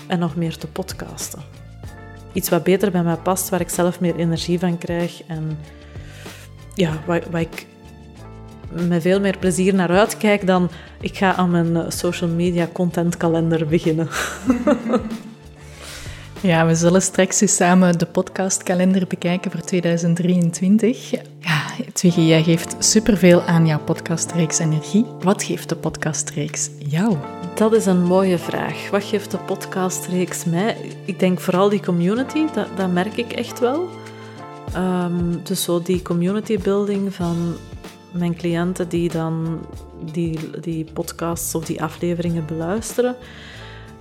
en 0.06 0.18
nog 0.18 0.36
meer 0.36 0.56
te 0.56 0.66
podcasten. 0.66 1.42
Iets 2.32 2.48
wat 2.48 2.62
beter 2.62 2.90
bij 2.90 3.02
mij 3.02 3.16
past, 3.16 3.48
waar 3.48 3.60
ik 3.60 3.68
zelf 3.68 4.00
meer 4.00 4.16
energie 4.16 4.58
van 4.58 4.78
krijg 4.78 5.22
en 5.26 5.58
ja, 6.74 7.02
waar, 7.06 7.22
waar 7.30 7.40
ik 7.40 7.66
met 8.88 9.02
veel 9.02 9.20
meer 9.20 9.38
plezier 9.38 9.74
naar 9.74 9.90
uitkijk 9.90 10.46
dan 10.46 10.70
ik 11.00 11.16
ga 11.16 11.34
aan 11.34 11.50
mijn 11.50 11.76
eh, 11.76 11.90
social 11.90 12.30
media 12.30 12.68
content 12.72 13.16
kalender 13.16 13.66
beginnen. 13.66 14.08
Ja, 16.44 16.66
we 16.66 16.74
zullen 16.74 17.02
straks 17.02 17.40
eens 17.40 17.56
samen 17.56 17.98
de 17.98 18.06
podcastkalender 18.06 19.06
bekijken 19.06 19.50
voor 19.50 19.60
2023. 19.60 21.10
Ja, 21.10 21.20
Twiggy, 21.92 22.20
jij 22.20 22.42
geeft 22.42 22.76
superveel 22.78 23.42
aan 23.42 23.66
jouw 23.66 23.80
podcastreeks 23.80 24.58
energie. 24.58 25.04
Wat 25.20 25.42
geeft 25.42 25.68
de 25.68 25.76
podcastreeks 25.76 26.70
jou? 26.78 27.16
Dat 27.54 27.72
is 27.72 27.86
een 27.86 28.02
mooie 28.02 28.38
vraag. 28.38 28.90
Wat 28.90 29.04
geeft 29.04 29.30
de 29.30 29.38
podcastreeks 29.38 30.44
mij? 30.44 30.76
Ik 31.04 31.18
denk 31.18 31.40
vooral 31.40 31.68
die 31.68 31.80
community, 31.80 32.46
dat, 32.52 32.68
dat 32.76 32.92
merk 32.92 33.16
ik 33.16 33.32
echt 33.32 33.60
wel. 33.60 33.88
Um, 34.76 35.40
dus 35.42 35.62
zo 35.62 35.82
die 35.82 36.02
community 36.02 36.58
building 36.58 37.14
van 37.14 37.56
mijn 38.12 38.36
cliënten 38.36 38.88
die 38.88 39.08
dan 39.08 39.66
die, 40.12 40.60
die 40.60 40.84
podcasts 40.92 41.54
of 41.54 41.64
die 41.64 41.82
afleveringen 41.82 42.46
beluisteren. 42.46 43.16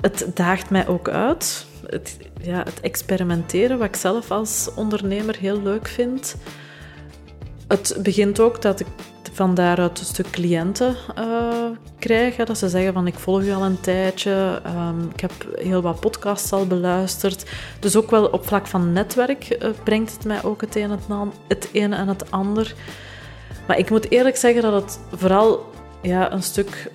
Het 0.02 0.28
daagt 0.34 0.70
mij 0.70 0.88
ook 0.88 1.10
uit. 1.10 1.66
Het, 1.86 2.18
ja, 2.42 2.64
het 2.64 2.80
experimenteren, 2.82 3.78
wat 3.78 3.88
ik 3.88 3.96
zelf 3.96 4.32
als 4.32 4.70
ondernemer 4.76 5.38
heel 5.38 5.62
leuk 5.62 5.88
vind. 5.88 6.36
Het 7.68 7.98
begint 8.04 8.40
ook 8.40 8.62
dat 8.62 8.80
ik 8.80 8.88
van 9.34 9.54
daaruit 9.54 10.00
een 10.00 10.06
stuk 10.06 10.30
cliënten 10.30 10.96
uh, 11.20 11.66
krijg. 12.00 12.36
Dat 12.36 12.58
ze 12.58 12.70
zeggen 12.70 12.94
van 12.94 13.08
ik 13.08 13.20
volg 13.20 13.42
u 13.42 13.52
al 13.52 13.64
een 13.64 13.80
tijdje. 13.80 14.62
Um, 14.66 15.10
ik 15.14 15.20
heb 15.20 15.32
heel 15.56 15.82
wat 15.82 16.00
podcasts 16.00 16.52
al 16.52 16.68
beluisterd. 16.68 17.46
Dus 17.80 17.96
ook 17.96 18.12
wel 18.12 18.26
op 18.26 18.48
vlak 18.48 18.68
van 18.68 18.94
netwerk 18.94 19.58
uh, 19.60 19.70
brengt 19.84 20.14
het 20.14 20.26
mij 20.26 20.44
ook 20.44 20.62
het 20.62 20.76
een, 20.76 20.92
het, 20.92 21.08
het 21.48 21.70
en 21.72 22.08
het 22.08 22.32
ander. 22.32 22.74
Maar 23.68 23.78
ik 23.78 23.90
moet 23.90 24.12
eerlijk 24.12 24.38
zeggen 24.38 24.62
dat 24.62 24.74
het 24.74 25.00
vooral 25.16 25.72
ja, 26.02 26.32
een 26.32 26.44
stuk 26.44 26.92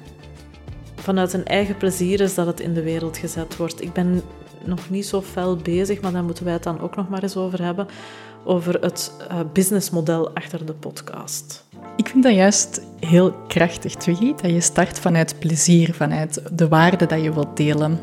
vanuit 0.94 1.32
een 1.32 1.44
eigen 1.44 1.76
plezier 1.76 2.20
is 2.20 2.34
dat 2.34 2.46
het 2.46 2.60
in 2.60 2.74
de 2.74 2.82
wereld 2.82 3.16
gezet 3.16 3.56
wordt. 3.56 3.82
Ik 3.82 3.92
ben 3.92 4.22
nog 4.64 4.90
niet 4.90 5.06
zo 5.06 5.22
fel 5.22 5.56
bezig, 5.56 6.00
maar 6.00 6.12
daar 6.12 6.24
moeten 6.24 6.44
wij 6.44 6.52
het 6.52 6.62
dan 6.62 6.80
ook 6.80 6.96
nog 6.96 7.08
maar 7.08 7.22
eens 7.22 7.36
over 7.36 7.62
hebben. 7.62 7.88
Over 8.44 8.80
het 8.80 9.12
uh, 9.30 9.40
businessmodel 9.52 10.30
achter 10.34 10.66
de 10.66 10.72
podcast. 10.72 11.64
Ik 11.96 12.08
vind 12.08 12.22
dat 12.22 12.34
juist 12.34 12.80
heel 13.00 13.32
krachtig, 13.32 13.94
Twiggy, 13.94 14.34
dat 14.34 14.50
je 14.50 14.60
start 14.60 14.98
vanuit 14.98 15.38
plezier, 15.38 15.94
vanuit 15.94 16.42
de 16.52 16.68
waarde 16.68 17.06
dat 17.06 17.22
je 17.22 17.32
wilt 17.32 17.56
delen. 17.56 17.98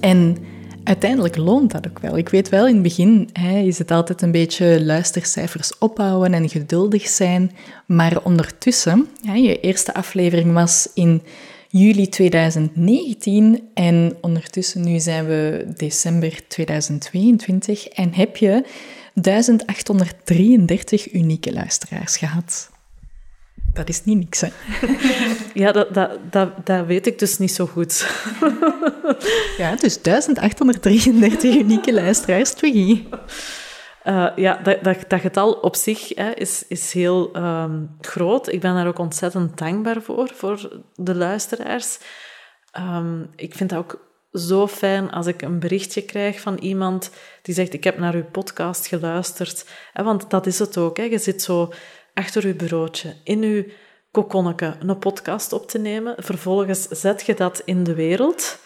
En 0.00 0.36
uiteindelijk 0.84 1.36
loont 1.36 1.70
dat 1.70 1.88
ook 1.88 1.98
wel. 1.98 2.16
Ik 2.16 2.28
weet 2.28 2.48
wel, 2.48 2.66
in 2.66 2.74
het 2.74 2.82
begin 2.82 3.28
hè, 3.32 3.58
is 3.58 3.78
het 3.78 3.90
altijd 3.90 4.22
een 4.22 4.30
beetje 4.30 4.84
luistercijfers 4.84 5.78
ophouden 5.78 6.34
en 6.34 6.48
geduldig 6.48 7.08
zijn. 7.08 7.50
Maar 7.86 8.24
ondertussen, 8.24 9.08
je 9.34 9.60
eerste 9.60 9.94
aflevering 9.94 10.52
was 10.52 10.88
in 10.94 11.22
juli 11.68 12.08
2019 12.08 13.68
en 13.74 14.16
ondertussen 14.20 14.84
nu 14.84 14.98
zijn 14.98 15.26
we 15.26 15.66
december 15.76 16.40
2022 16.48 17.88
en 17.88 18.14
heb 18.14 18.36
je 18.36 18.64
1833 19.14 21.12
unieke 21.12 21.52
luisteraars 21.52 22.16
gehad. 22.16 22.70
Dat 23.72 23.88
is 23.88 24.04
niet 24.04 24.18
niks, 24.18 24.40
hè? 24.40 24.48
Ja, 25.62 25.72
dat, 25.72 25.94
dat, 25.94 26.18
dat, 26.30 26.66
dat 26.66 26.86
weet 26.86 27.06
ik 27.06 27.18
dus 27.18 27.38
niet 27.38 27.52
zo 27.52 27.66
goed. 27.66 28.00
Ja, 29.56 29.76
dus 29.76 30.02
1833 30.02 31.56
unieke 31.56 31.92
luisteraars, 31.92 32.50
Twiggy. 32.50 33.04
Uh, 34.04 34.28
ja, 34.36 34.60
dat, 34.62 34.84
dat, 34.84 35.04
dat, 35.08 35.20
getal 35.20 35.52
op 35.52 35.76
zich 35.76 36.08
hè, 36.14 36.30
is, 36.30 36.64
is 36.68 36.92
heel 36.92 37.36
um, 37.36 37.96
groot. 38.00 38.52
Ik 38.52 38.60
ben 38.60 38.74
daar 38.74 38.86
ook 38.86 38.98
ontzettend 38.98 39.58
dankbaar 39.58 40.02
voor, 40.02 40.30
voor 40.34 40.82
de 40.94 41.14
luisteraars. 41.14 41.98
Um, 42.78 43.30
ik 43.36 43.54
vind 43.54 43.70
dat 43.70 43.78
ook 43.78 44.11
zo 44.32 44.66
fijn 44.66 45.10
als 45.10 45.26
ik 45.26 45.42
een 45.42 45.58
berichtje 45.58 46.02
krijg 46.02 46.40
van 46.40 46.56
iemand 46.58 47.10
die 47.42 47.54
zegt: 47.54 47.72
Ik 47.72 47.84
heb 47.84 47.98
naar 47.98 48.14
uw 48.14 48.24
podcast 48.32 48.86
geluisterd. 48.86 49.66
Want 49.94 50.30
dat 50.30 50.46
is 50.46 50.58
het 50.58 50.78
ook. 50.78 50.96
Hè. 50.96 51.02
Je 51.02 51.18
zit 51.18 51.42
zo 51.42 51.72
achter 52.14 52.44
uw 52.44 52.56
bureautje, 52.56 53.14
in 53.24 53.42
uw 53.42 53.64
kokonneke, 54.10 54.76
een 54.80 54.98
podcast 54.98 55.52
op 55.52 55.68
te 55.68 55.78
nemen. 55.78 56.14
Vervolgens 56.18 56.88
zet 56.88 57.26
je 57.26 57.34
dat 57.34 57.62
in 57.64 57.84
de 57.84 57.94
wereld. 57.94 58.58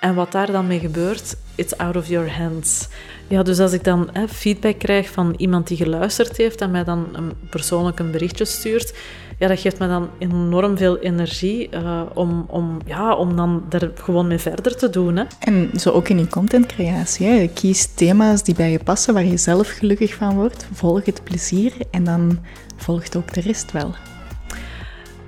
En 0.00 0.14
wat 0.14 0.32
daar 0.32 0.52
dan 0.52 0.66
mee 0.66 0.78
gebeurt, 0.78 1.36
it's 1.54 1.76
out 1.76 1.96
of 1.96 2.08
your 2.08 2.30
hands. 2.30 2.88
Ja, 3.28 3.42
dus 3.42 3.58
als 3.58 3.72
ik 3.72 3.84
dan 3.84 4.08
hè, 4.12 4.28
feedback 4.28 4.78
krijg 4.78 5.10
van 5.10 5.34
iemand 5.36 5.66
die 5.66 5.76
geluisterd 5.76 6.36
heeft 6.36 6.60
en 6.60 6.70
mij 6.70 6.84
dan 6.84 7.08
een, 7.12 7.32
persoonlijk 7.50 7.98
een 7.98 8.10
berichtje 8.10 8.44
stuurt, 8.44 8.94
ja, 9.38 9.48
dat 9.48 9.60
geeft 9.60 9.78
me 9.78 9.88
dan 9.88 10.10
enorm 10.18 10.76
veel 10.76 10.98
energie 10.98 11.68
uh, 11.74 12.02
om, 12.14 12.44
om, 12.48 12.78
ja, 12.86 13.14
om 13.14 13.36
dan 13.36 13.64
er 13.68 13.90
gewoon 13.94 14.26
mee 14.26 14.38
verder 14.38 14.76
te 14.76 14.90
doen. 14.90 15.16
Hè. 15.16 15.24
En 15.38 15.70
zo 15.74 15.90
ook 15.90 16.08
in 16.08 16.18
je 16.18 16.28
contentcreatie. 16.28 17.26
Hè. 17.26 17.50
Kies 17.54 17.86
thema's 17.94 18.42
die 18.42 18.54
bij 18.54 18.70
je 18.70 18.80
passen, 18.84 19.14
waar 19.14 19.24
je 19.24 19.36
zelf 19.36 19.68
gelukkig 19.68 20.14
van 20.14 20.34
wordt. 20.34 20.66
Volg 20.72 21.04
het 21.04 21.24
plezier 21.24 21.72
en 21.90 22.04
dan 22.04 22.38
volgt 22.76 23.16
ook 23.16 23.32
de 23.32 23.40
rest 23.40 23.72
wel. 23.72 23.94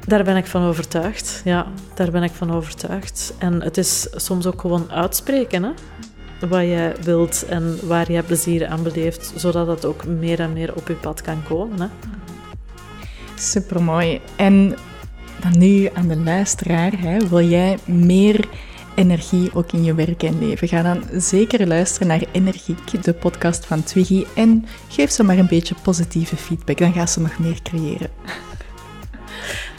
Daar 0.07 0.25
ben 0.25 0.37
ik 0.37 0.47
van 0.47 0.63
overtuigd. 0.63 1.41
Ja, 1.45 1.67
daar 1.95 2.11
ben 2.11 2.23
ik 2.23 2.33
van 2.33 2.53
overtuigd. 2.53 3.35
En 3.39 3.63
het 3.63 3.77
is 3.77 4.09
soms 4.11 4.47
ook 4.47 4.61
gewoon 4.61 4.91
uitspreken, 4.91 5.63
hè? 5.63 5.71
wat 6.49 6.61
jij 6.61 6.95
wilt 7.03 7.45
en 7.49 7.79
waar 7.87 8.13
jij 8.13 8.23
plezier 8.23 8.67
aan 8.67 8.83
beleeft, 8.83 9.33
zodat 9.37 9.67
het 9.67 9.85
ook 9.85 10.07
meer 10.07 10.41
en 10.41 10.53
meer 10.53 10.75
op 10.75 10.89
je 10.89 10.95
pad 10.95 11.21
kan 11.21 11.43
komen. 11.49 11.81
Hè? 11.81 11.87
Supermooi. 13.39 14.21
En 14.37 14.77
dan 15.41 15.59
nu 15.59 15.89
aan 15.95 16.09
de 16.09 16.17
luisteraar, 16.17 16.93
hè, 16.97 17.29
wil 17.29 17.49
jij 17.49 17.79
meer 17.85 18.49
energie 18.95 19.51
ook 19.55 19.73
in 19.73 19.85
je 19.85 19.95
werk 19.95 20.23
en 20.23 20.39
leven? 20.39 20.69
Ga 20.69 20.83
dan 20.83 21.03
zeker 21.13 21.67
luisteren 21.67 22.09
naar 22.09 22.23
Energiek, 22.33 23.03
de 23.05 23.13
podcast 23.13 23.67
van 23.67 23.83
Twiggy, 23.83 24.25
en 24.35 24.67
geef 24.89 25.11
ze 25.11 25.23
maar 25.23 25.39
een 25.39 25.49
beetje 25.49 25.75
positieve 25.83 26.37
feedback. 26.37 26.79
Dan 26.79 26.93
gaat 26.93 27.11
ze 27.11 27.21
nog 27.21 27.39
meer 27.39 27.63
creëren. 27.63 28.11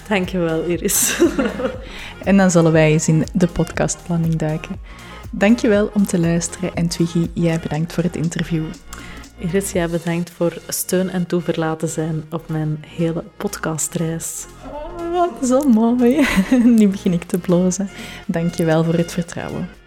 Dankjewel, 0.07 0.63
Iris. 0.63 1.21
en 2.23 2.37
dan 2.37 2.51
zullen 2.51 2.71
wij 2.71 2.91
eens 2.91 3.07
in 3.07 3.25
de 3.33 3.47
podcastplanning 3.47 4.35
duiken. 4.35 4.75
Dankjewel 5.31 5.91
om 5.93 6.05
te 6.05 6.19
luisteren 6.19 6.75
en 6.75 6.87
Twiggy, 6.87 7.27
jij 7.33 7.59
bedankt 7.59 7.93
voor 7.93 8.03
het 8.03 8.15
interview. 8.15 8.63
Iris, 9.39 9.71
bedankt 9.71 10.29
voor 10.29 10.61
steun 10.67 11.09
en 11.09 11.25
toeverlaten 11.25 11.89
zijn 11.89 12.23
op 12.31 12.49
mijn 12.49 12.83
hele 12.87 13.23
podcastreis. 13.37 14.45
Oh, 15.13 15.43
zo 15.43 15.61
mooi. 15.61 16.27
Nu 16.77 16.87
begin 16.87 17.13
ik 17.13 17.23
te 17.23 17.37
blozen. 17.37 17.89
Dankjewel 18.25 18.83
voor 18.83 18.93
het 18.93 19.11
vertrouwen. 19.11 19.78